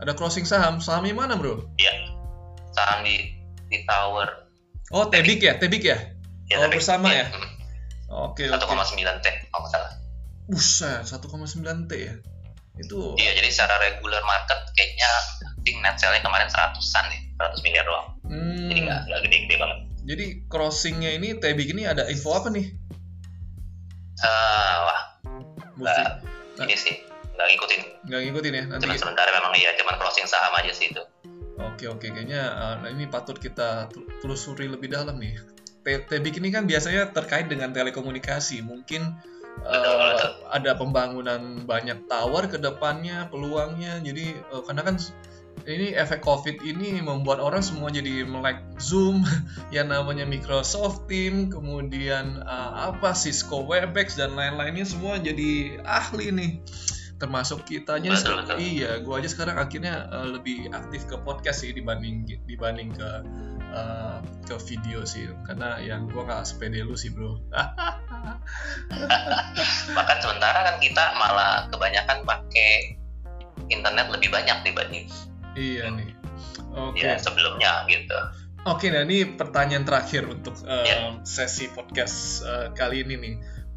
ada 0.04 0.12
crossing 0.12 0.44
saham. 0.44 0.84
Sahamnya 0.84 1.16
mana 1.16 1.40
bro? 1.40 1.64
Iya. 1.80 2.12
Saham 2.76 3.08
di 3.08 3.40
di 3.72 3.88
tower. 3.88 4.52
Oh 4.92 5.08
Tebik 5.08 5.40
ya, 5.40 5.56
Tebik 5.56 5.88
ya. 5.88 5.98
ya 6.52 6.60
oh 6.60 6.68
bersama 6.68 7.16
ya. 7.16 7.32
Hmm. 7.32 7.55
Oke. 8.16 8.48
Satu 8.48 8.66
koma 8.72 8.88
sembilan 8.88 9.20
T 9.20 9.28
kalau 9.52 9.68
nggak 9.68 9.72
salah. 9.76 9.92
Buset, 10.46 11.04
1,9 11.04 11.90
T 11.90 11.94
ya. 12.00 12.16
Itu. 12.80 13.16
Iya, 13.20 13.32
jadi 13.40 13.50
secara 13.52 13.76
regular 13.80 14.24
market 14.24 14.72
kayaknya 14.76 15.10
think 15.66 15.82
net 15.82 15.98
sale-nya 16.00 16.22
kemarin 16.24 16.48
seratusan 16.48 17.06
nih, 17.12 17.22
seratus 17.36 17.60
miliar 17.66 17.84
doang. 17.88 18.08
Hmm. 18.28 18.68
Jadi 18.72 18.80
nggak 18.88 19.20
gede-gede 19.26 19.56
banget. 19.60 19.80
Jadi 20.06 20.26
crossingnya 20.48 21.12
ini 21.18 21.34
Tebik 21.42 21.74
ini 21.74 21.90
ada 21.90 22.06
info 22.06 22.38
apa 22.38 22.54
nih? 22.54 22.70
Uh, 24.22 24.76
wah, 24.86 25.02
nggak, 25.76 25.98
nah. 26.56 26.64
ini 26.64 26.76
sih 26.78 26.96
nggak 27.36 27.48
ngikutin. 27.52 27.82
Nggak 28.08 28.22
ngikutin 28.30 28.54
ya? 28.54 28.64
Nanti... 28.70 28.84
Cuma 28.88 28.96
sementara 28.96 29.30
memang 29.34 29.54
iya, 29.60 29.76
cuma 29.76 29.98
crossing 30.00 30.30
saham 30.30 30.54
aja 30.56 30.72
sih 30.72 30.94
itu. 30.94 31.04
Oke 31.56 31.90
oke, 31.90 32.08
kayaknya 32.08 32.54
uh, 32.54 32.76
ini 32.88 33.10
patut 33.10 33.36
kita 33.36 33.92
telusuri 34.24 34.70
lebih 34.72 34.94
dalam 34.94 35.20
nih. 35.20 35.36
Tebik 35.86 36.42
ini 36.42 36.50
kan 36.50 36.66
biasanya 36.66 37.14
terkait 37.14 37.46
dengan 37.46 37.70
telekomunikasi, 37.70 38.66
mungkin 38.66 39.06
uh, 39.62 40.18
ada 40.50 40.74
pembangunan 40.74 41.62
banyak 41.64 42.10
tower 42.10 42.50
ke 42.50 42.58
depannya, 42.58 43.30
peluangnya. 43.30 44.02
Jadi 44.02 44.34
uh, 44.50 44.66
karena 44.66 44.82
kan 44.82 44.98
ini 45.64 45.96
efek 45.96 46.26
COVID 46.26 46.62
ini 46.68 47.00
membuat 47.00 47.38
orang 47.38 47.62
semua 47.62 47.94
jadi 47.94 48.26
melek 48.26 48.60
Zoom, 48.82 49.24
yang 49.76 49.94
namanya 49.94 50.26
Microsoft 50.28 51.06
Team, 51.06 51.54
kemudian 51.54 52.42
uh, 52.44 52.92
apa 52.92 53.14
Cisco 53.14 53.64
Webex 53.64 54.18
dan 54.18 54.34
lain-lainnya 54.34 54.90
semua 54.90 55.22
jadi 55.22 55.80
ahli 55.86 56.34
nih. 56.34 56.52
Termasuk 57.16 57.64
kitanya, 57.64 58.12
betul, 58.12 58.44
betul. 58.44 58.58
iya, 58.60 59.00
gua 59.00 59.24
aja 59.24 59.32
sekarang 59.32 59.56
akhirnya 59.56 60.12
uh, 60.12 60.28
lebih 60.36 60.68
aktif 60.76 61.08
ke 61.08 61.16
podcast 61.24 61.64
sih 61.64 61.72
dibanding 61.72 62.28
dibanding 62.44 62.92
ke 62.92 63.10
uh, 63.74 64.22
ke 64.46 64.56
video 64.70 65.02
sih, 65.08 65.32
karena 65.48 65.82
yang 65.82 66.06
gua 66.12 66.28
nggak 66.28 66.46
sepede 66.46 66.86
lu 66.86 66.94
sih 66.94 67.10
bro. 67.14 67.38
Bahkan 69.98 70.18
sementara 70.22 70.60
kan 70.68 70.78
kita 70.78 71.04
malah 71.18 71.66
kebanyakan 71.72 72.22
pakai 72.26 73.00
internet 73.70 74.14
lebih 74.14 74.30
banyak 74.30 74.58
dibanding 74.62 75.10
Iya 75.56 75.88
nih. 75.96 76.12
Oke. 76.76 77.00
Okay. 77.00 77.08
Ya 77.08 77.16
sebelumnya 77.16 77.88
gitu. 77.88 78.20
Oke, 78.66 78.90
okay, 78.90 78.92
nah 78.92 79.08
ini 79.08 79.38
pertanyaan 79.38 79.86
terakhir 79.88 80.28
untuk 80.28 80.58
uh, 80.66 80.84
yeah. 80.84 81.16
sesi 81.24 81.72
podcast 81.72 82.44
uh, 82.44 82.68
kali 82.76 83.08
ini 83.08 83.16
nih. 83.16 83.36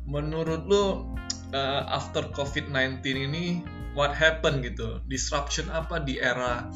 Menurut 0.08 0.66
lo 0.66 1.06
uh, 1.54 1.82
after 1.86 2.26
COVID-19 2.34 3.04
ini 3.04 3.62
what 3.92 4.16
happened 4.16 4.66
gitu? 4.66 4.98
Disruption 5.06 5.70
apa 5.70 6.02
di 6.02 6.18
era 6.18 6.66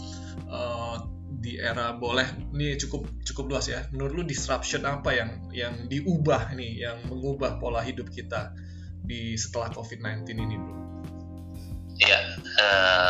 uh, 0.47 1.03
di 1.43 1.59
era 1.59 1.91
boleh 1.99 2.55
ini 2.55 2.79
cukup 2.79 3.27
cukup 3.27 3.45
luas 3.51 3.67
ya. 3.67 3.83
Menurut 3.91 4.13
lo 4.15 4.23
disruption 4.23 4.87
apa 4.87 5.11
yang 5.11 5.31
yang 5.51 5.75
diubah 5.91 6.55
nih, 6.55 6.87
yang 6.87 7.03
mengubah 7.11 7.59
pola 7.59 7.83
hidup 7.83 8.07
kita 8.15 8.55
di 9.03 9.35
setelah 9.35 9.75
COVID-19 9.75 10.39
ini, 10.39 10.57
Bro? 10.57 10.75
Iya, 12.03 12.19
e, 12.39 12.67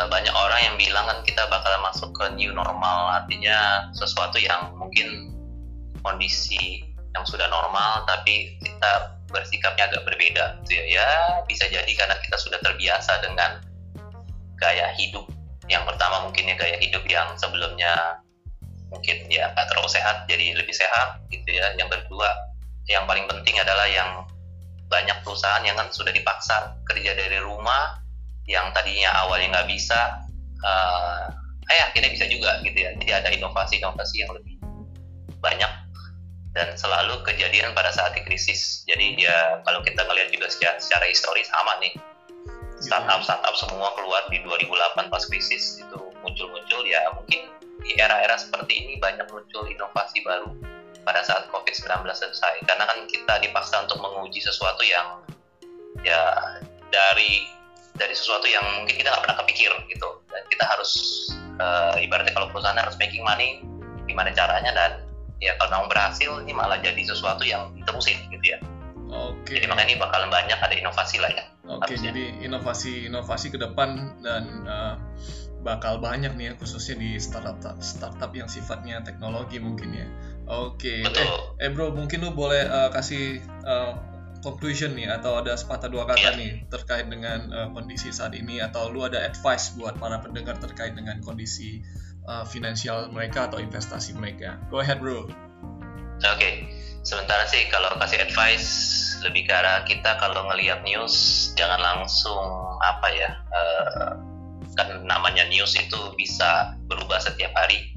banyak 0.09 0.33
orang 0.33 0.59
yang 0.65 0.75
bilang 0.77 1.05
kan 1.05 1.19
kita 1.21 1.45
bakal 1.49 1.71
masuk 1.81 2.09
ke 2.13 2.25
new 2.33 2.51
normal, 2.51 3.21
artinya 3.21 3.89
sesuatu 3.93 4.41
yang 4.41 4.73
mungkin 4.75 5.33
kondisi 6.01 6.83
yang 7.13 7.25
sudah 7.25 7.45
normal, 7.47 8.03
tapi 8.09 8.57
kita 8.59 9.21
bersikapnya 9.29 9.89
agak 9.89 10.03
berbeda, 10.09 10.61
gitu 10.65 10.81
ya. 10.81 10.85
Ya 10.99 11.09
bisa 11.45 11.69
jadi 11.69 11.89
karena 11.93 12.17
kita 12.21 12.37
sudah 12.37 12.59
terbiasa 12.61 13.21
dengan 13.21 13.61
gaya 14.57 14.93
hidup. 14.97 15.29
Yang 15.69 15.83
pertama 15.95 16.27
mungkin 16.27 16.49
ya 16.49 16.55
gaya 16.59 16.77
hidup 16.81 17.05
yang 17.07 17.33
sebelumnya 17.39 18.22
mungkin 18.93 19.17
ya 19.27 19.49
nggak 19.51 19.67
terlalu 19.73 19.89
sehat, 19.89 20.29
jadi 20.29 20.53
lebih 20.53 20.71
sehat, 20.71 21.19
gitu 21.33 21.49
ya. 21.49 21.73
Yang 21.75 21.97
kedua, 21.97 22.29
yang 22.87 23.09
paling 23.09 23.25
penting 23.25 23.57
adalah 23.57 23.89
yang 23.89 24.23
banyak 24.87 25.17
perusahaan 25.25 25.65
yang 25.65 25.73
kan 25.73 25.89
sudah 25.89 26.13
dipaksa 26.13 26.77
kerja 26.85 27.17
dari 27.17 27.41
rumah 27.41 27.97
yang 28.45 28.69
tadinya 28.75 29.09
awalnya 29.25 29.57
nggak 29.57 29.69
bisa 29.71 30.21
uh, 30.61 31.25
eh 31.71 31.81
akhirnya 31.89 32.11
bisa 32.13 32.25
juga 32.29 32.61
gitu 32.61 32.77
ya. 32.77 32.91
Jadi 33.01 33.11
ada 33.11 33.29
inovasi-inovasi 33.33 34.15
yang 34.21 34.31
lebih 34.35 34.59
banyak 35.39 35.71
dan 36.53 36.77
selalu 36.77 37.25
kejadian 37.25 37.73
pada 37.73 37.89
saat 37.89 38.13
di 38.13 38.21
krisis. 38.21 38.85
Jadi 38.85 39.17
ya 39.17 39.63
kalau 39.65 39.81
kita 39.81 40.05
ngelihat 40.05 40.29
juga 40.29 40.47
secara, 40.53 40.77
secara 40.77 41.05
historis 41.09 41.49
sama 41.49 41.73
nih. 41.81 41.93
Startup 42.83 43.23
startup 43.23 43.55
semua 43.55 43.95
keluar 43.95 44.27
di 44.27 44.43
2008 44.43 45.07
pas 45.07 45.23
krisis 45.31 45.79
itu 45.79 45.99
muncul-muncul 46.19 46.83
ya 46.83 46.99
mungkin 47.15 47.47
di 47.81 47.97
era-era 47.97 48.37
seperti 48.37 48.85
ini 48.85 48.93
banyak 49.01 49.25
muncul 49.31 49.65
inovasi 49.65 50.21
baru 50.21 50.51
pada 51.03 51.19
saat 51.25 51.51
COVID-19 51.51 52.07
selesai 52.11 52.63
karena 52.63 52.87
kan 52.87 52.99
kita 53.09 53.33
dipaksa 53.43 53.83
untuk 53.83 53.99
menguji 53.99 54.39
sesuatu 54.39 54.83
yang 54.87 55.19
ya 56.05 56.21
dari 56.93 57.43
dari 57.99 58.15
sesuatu 58.15 58.47
yang 58.47 58.63
mungkin 58.81 58.95
kita 58.95 59.11
nggak 59.11 59.23
pernah 59.27 59.37
kepikir 59.43 59.71
gitu 59.91 60.09
dan 60.31 60.43
kita 60.47 60.63
harus 60.65 60.91
uh, 61.59 61.95
ibaratnya 61.99 62.33
kalau 62.33 62.49
perusahaan 62.49 62.79
harus 62.79 62.95
making 62.97 63.21
money 63.21 63.61
gimana 64.07 64.31
caranya 64.31 64.71
dan 64.71 64.91
ya 65.43 65.53
kalau 65.59 65.83
mau 65.83 65.87
berhasil 65.91 66.39
ini 66.39 66.55
malah 66.55 66.79
jadi 66.79 67.03
sesuatu 67.03 67.43
yang 67.43 67.75
diterusin 67.75 68.17
gitu 68.31 68.55
ya 68.55 68.59
Oke. 69.13 69.45
Okay. 69.45 69.53
Jadi 69.61 69.65
makanya 69.69 69.89
ini 69.93 69.97
bakalan 70.01 70.29
banyak 70.33 70.57
ada 70.57 70.73
inovasi 70.73 71.21
lah 71.21 71.29
ya. 71.29 71.45
Oke, 71.69 71.95
okay, 71.95 71.97
jadi 72.01 72.43
inovasi-inovasi 72.43 73.53
ke 73.53 73.57
depan 73.61 74.19
dan 74.25 74.43
uh, 74.65 74.97
bakal 75.63 76.03
banyak 76.03 76.35
nih 76.35 76.51
ya 76.51 76.53
khususnya 76.59 76.99
di 76.99 77.15
startup 77.17 77.57
startup 77.79 78.31
yang 78.35 78.51
sifatnya 78.51 78.99
teknologi 79.01 79.57
mungkin 79.63 79.95
ya. 79.95 80.07
Oke. 80.45 81.07
Okay. 81.07 81.23
Eh, 81.23 81.67
eh 81.67 81.69
bro, 81.71 81.95
mungkin 81.95 82.19
lu 82.19 82.35
boleh 82.35 82.67
uh, 82.67 82.91
kasih 82.91 83.39
uh, 83.63 83.95
conclusion 84.43 84.91
nih 84.91 85.07
atau 85.07 85.39
ada 85.39 85.55
sepatah 85.55 85.87
dua 85.87 86.03
kata 86.03 86.35
yeah. 86.35 86.37
nih 86.37 86.51
terkait 86.67 87.07
dengan 87.07 87.47
uh, 87.55 87.67
kondisi 87.71 88.11
saat 88.11 88.35
ini 88.35 88.59
atau 88.59 88.91
lu 88.91 89.07
ada 89.07 89.23
advice 89.23 89.71
buat 89.79 89.95
para 89.95 90.19
pendengar 90.19 90.59
terkait 90.59 90.99
dengan 90.99 91.23
kondisi 91.23 91.79
uh, 92.27 92.43
finansial 92.43 93.07
mereka 93.15 93.47
atau 93.47 93.63
investasi 93.63 94.19
mereka. 94.19 94.59
Go 94.67 94.83
ahead, 94.83 94.99
bro. 94.99 95.31
Oke, 96.23 96.39
okay. 96.39 96.53
sementara 97.07 97.47
sih 97.47 97.71
kalau 97.71 97.95
kasih 98.03 98.19
advice 98.19 98.67
lebih 99.23 99.47
ke 99.47 99.53
arah 99.55 99.87
kita 99.87 100.19
kalau 100.19 100.51
ngelihat 100.51 100.83
news 100.83 101.15
jangan 101.55 101.79
langsung 101.79 102.75
apa 102.83 103.07
ya 103.15 103.29
uh, 103.55 104.32
kan 104.73 105.05
namanya 105.05 105.45
news 105.49 105.73
itu 105.77 105.99
bisa 106.17 106.73
berubah 106.89 107.21
setiap 107.21 107.53
hari. 107.53 107.93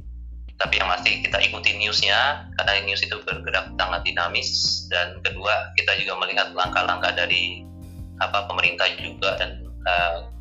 Tapi 0.57 0.81
yang 0.81 0.89
pasti 0.89 1.21
kita 1.21 1.37
ikuti 1.45 1.77
newsnya 1.77 2.49
karena 2.57 2.81
news 2.89 3.05
itu 3.05 3.17
bergerak 3.29 3.77
sangat 3.77 4.01
dinamis. 4.09 4.49
Dan 4.89 5.21
kedua 5.21 5.73
kita 5.77 5.93
juga 6.01 6.17
melihat 6.17 6.57
langkah-langkah 6.57 7.13
dari 7.13 7.61
apa 8.25 8.49
pemerintah 8.49 8.89
juga. 8.97 9.37
Dan 9.37 9.69
uh, 9.85 10.33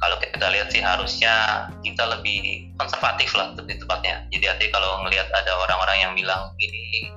kalau 0.00 0.16
kita 0.16 0.48
lihat 0.48 0.72
sih 0.72 0.80
harusnya 0.80 1.68
kita 1.84 2.08
lebih 2.08 2.72
konservatif 2.80 3.36
lah 3.36 3.52
lebih 3.52 3.84
tepatnya. 3.84 4.24
Jadi 4.32 4.44
artinya 4.48 4.72
kalau 4.80 4.90
melihat 5.04 5.28
ada 5.36 5.52
orang-orang 5.60 6.08
yang 6.08 6.12
bilang 6.16 6.56
ini 6.56 7.12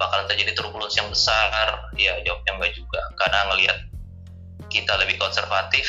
bakalan 0.00 0.26
terjadi 0.26 0.56
turbulence 0.56 0.96
yang 0.96 1.06
besar 1.12 1.92
ya 2.00 2.16
jawabnya 2.24 2.52
enggak 2.56 2.72
juga. 2.72 3.00
Karena 3.20 3.52
ngelihat 3.52 3.78
kita 4.72 4.96
lebih 4.96 5.20
konservatif 5.20 5.84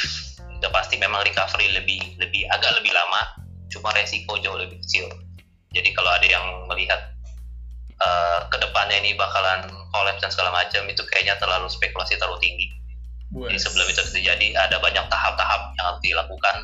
udah 0.65 0.73
pasti 0.73 0.97
memang 0.97 1.21
recovery 1.21 1.69
lebih 1.77 2.01
lebih 2.17 2.49
agak 2.49 2.73
lebih 2.81 2.89
lama 2.89 3.21
cuma 3.69 3.93
resiko 3.93 4.41
jauh 4.41 4.57
lebih 4.57 4.81
kecil 4.81 5.05
jadi 5.75 5.91
kalau 5.93 6.09
ada 6.09 6.25
yang 6.25 6.65
melihat 6.71 7.15
uh, 7.99 8.47
ke 8.47 8.57
depannya 8.59 8.97
ini 9.03 9.15
bakalan 9.19 9.67
collapse 9.91 10.23
dan 10.23 10.31
segala 10.31 10.55
macam 10.55 10.87
itu 10.87 11.03
kayaknya 11.11 11.35
terlalu 11.39 11.67
spekulasi 11.67 12.15
terlalu 12.15 12.39
tinggi. 12.39 12.67
Jadi 13.35 13.59
sebelum 13.59 13.87
itu 13.91 13.99
terjadi 14.15 14.55
ada 14.55 14.79
banyak 14.79 15.11
tahap-tahap 15.11 15.75
yang 15.75 15.85
harus 15.91 16.01
dilakukan. 16.03 16.55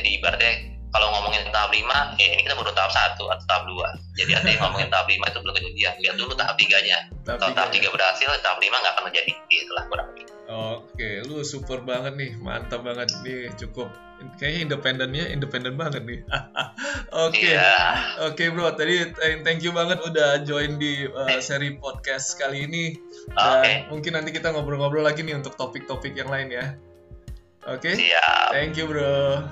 Jadi 0.00 0.08
ibaratnya 0.16 0.52
kalau 0.92 1.12
ngomongin 1.12 1.44
tahap 1.52 1.68
5, 1.72 1.84
ya 2.20 2.26
ini 2.32 2.40
kita 2.44 2.56
baru 2.56 2.72
tahap 2.72 2.92
1 2.92 3.16
atau 3.16 3.44
tahap 3.44 3.64
2. 3.68 4.16
Jadi 4.16 4.30
artinya 4.32 4.56
ngomongin 4.68 4.88
tahap 4.88 5.08
5 5.08 5.20
itu 5.20 5.38
belum 5.44 5.54
kejadian. 5.60 5.92
Lihat 6.00 6.14
dulu 6.16 6.32
tahap 6.32 6.56
3-nya. 6.56 6.98
Kalau 7.28 7.52
tahap 7.52 7.70
3 7.72 7.92
berhasil, 7.92 8.28
tahap 8.40 8.58
5 8.60 8.72
nggak 8.72 8.92
akan 8.96 9.04
terjadi. 9.12 9.32
Gitu 9.52 9.72
lah 9.76 9.84
kurang 9.92 10.08
lebih. 10.12 10.24
Oke, 10.52 11.24
lu 11.24 11.40
super 11.40 11.80
banget 11.80 12.12
nih, 12.20 12.32
mantap 12.36 12.84
banget 12.84 13.08
nih, 13.24 13.48
cukup 13.56 13.88
kayaknya 14.38 14.60
independennya 14.70 15.24
independen 15.30 15.74
banget 15.74 16.02
nih. 16.06 16.20
Oke, 17.26 17.42
okay. 17.42 17.52
Iya. 17.56 17.60
yeah. 17.60 17.90
oke 18.24 18.38
okay, 18.38 18.46
bro, 18.48 18.72
tadi 18.72 19.10
thank 19.44 19.60
you 19.60 19.74
banget 19.74 20.00
udah 20.00 20.46
join 20.46 20.78
di 20.78 21.04
uh, 21.10 21.38
seri 21.42 21.76
podcast 21.76 22.38
kali 22.38 22.64
ini. 22.64 22.96
Dan 23.34 23.60
okay. 23.60 23.74
mungkin 23.92 24.16
nanti 24.16 24.30
kita 24.32 24.54
ngobrol-ngobrol 24.54 25.04
lagi 25.04 25.26
nih 25.26 25.36
untuk 25.36 25.58
topik-topik 25.58 26.16
yang 26.16 26.30
lain 26.30 26.48
ya. 26.52 26.64
Oke. 27.68 27.92
Okay? 27.92 27.94
Siap. 28.08 28.48
Thank 28.54 28.80
you 28.80 28.88
bro. 28.88 29.44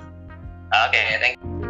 Oke, 0.71 0.95
okay, 0.95 1.19
thank 1.19 1.35
you. 1.37 1.60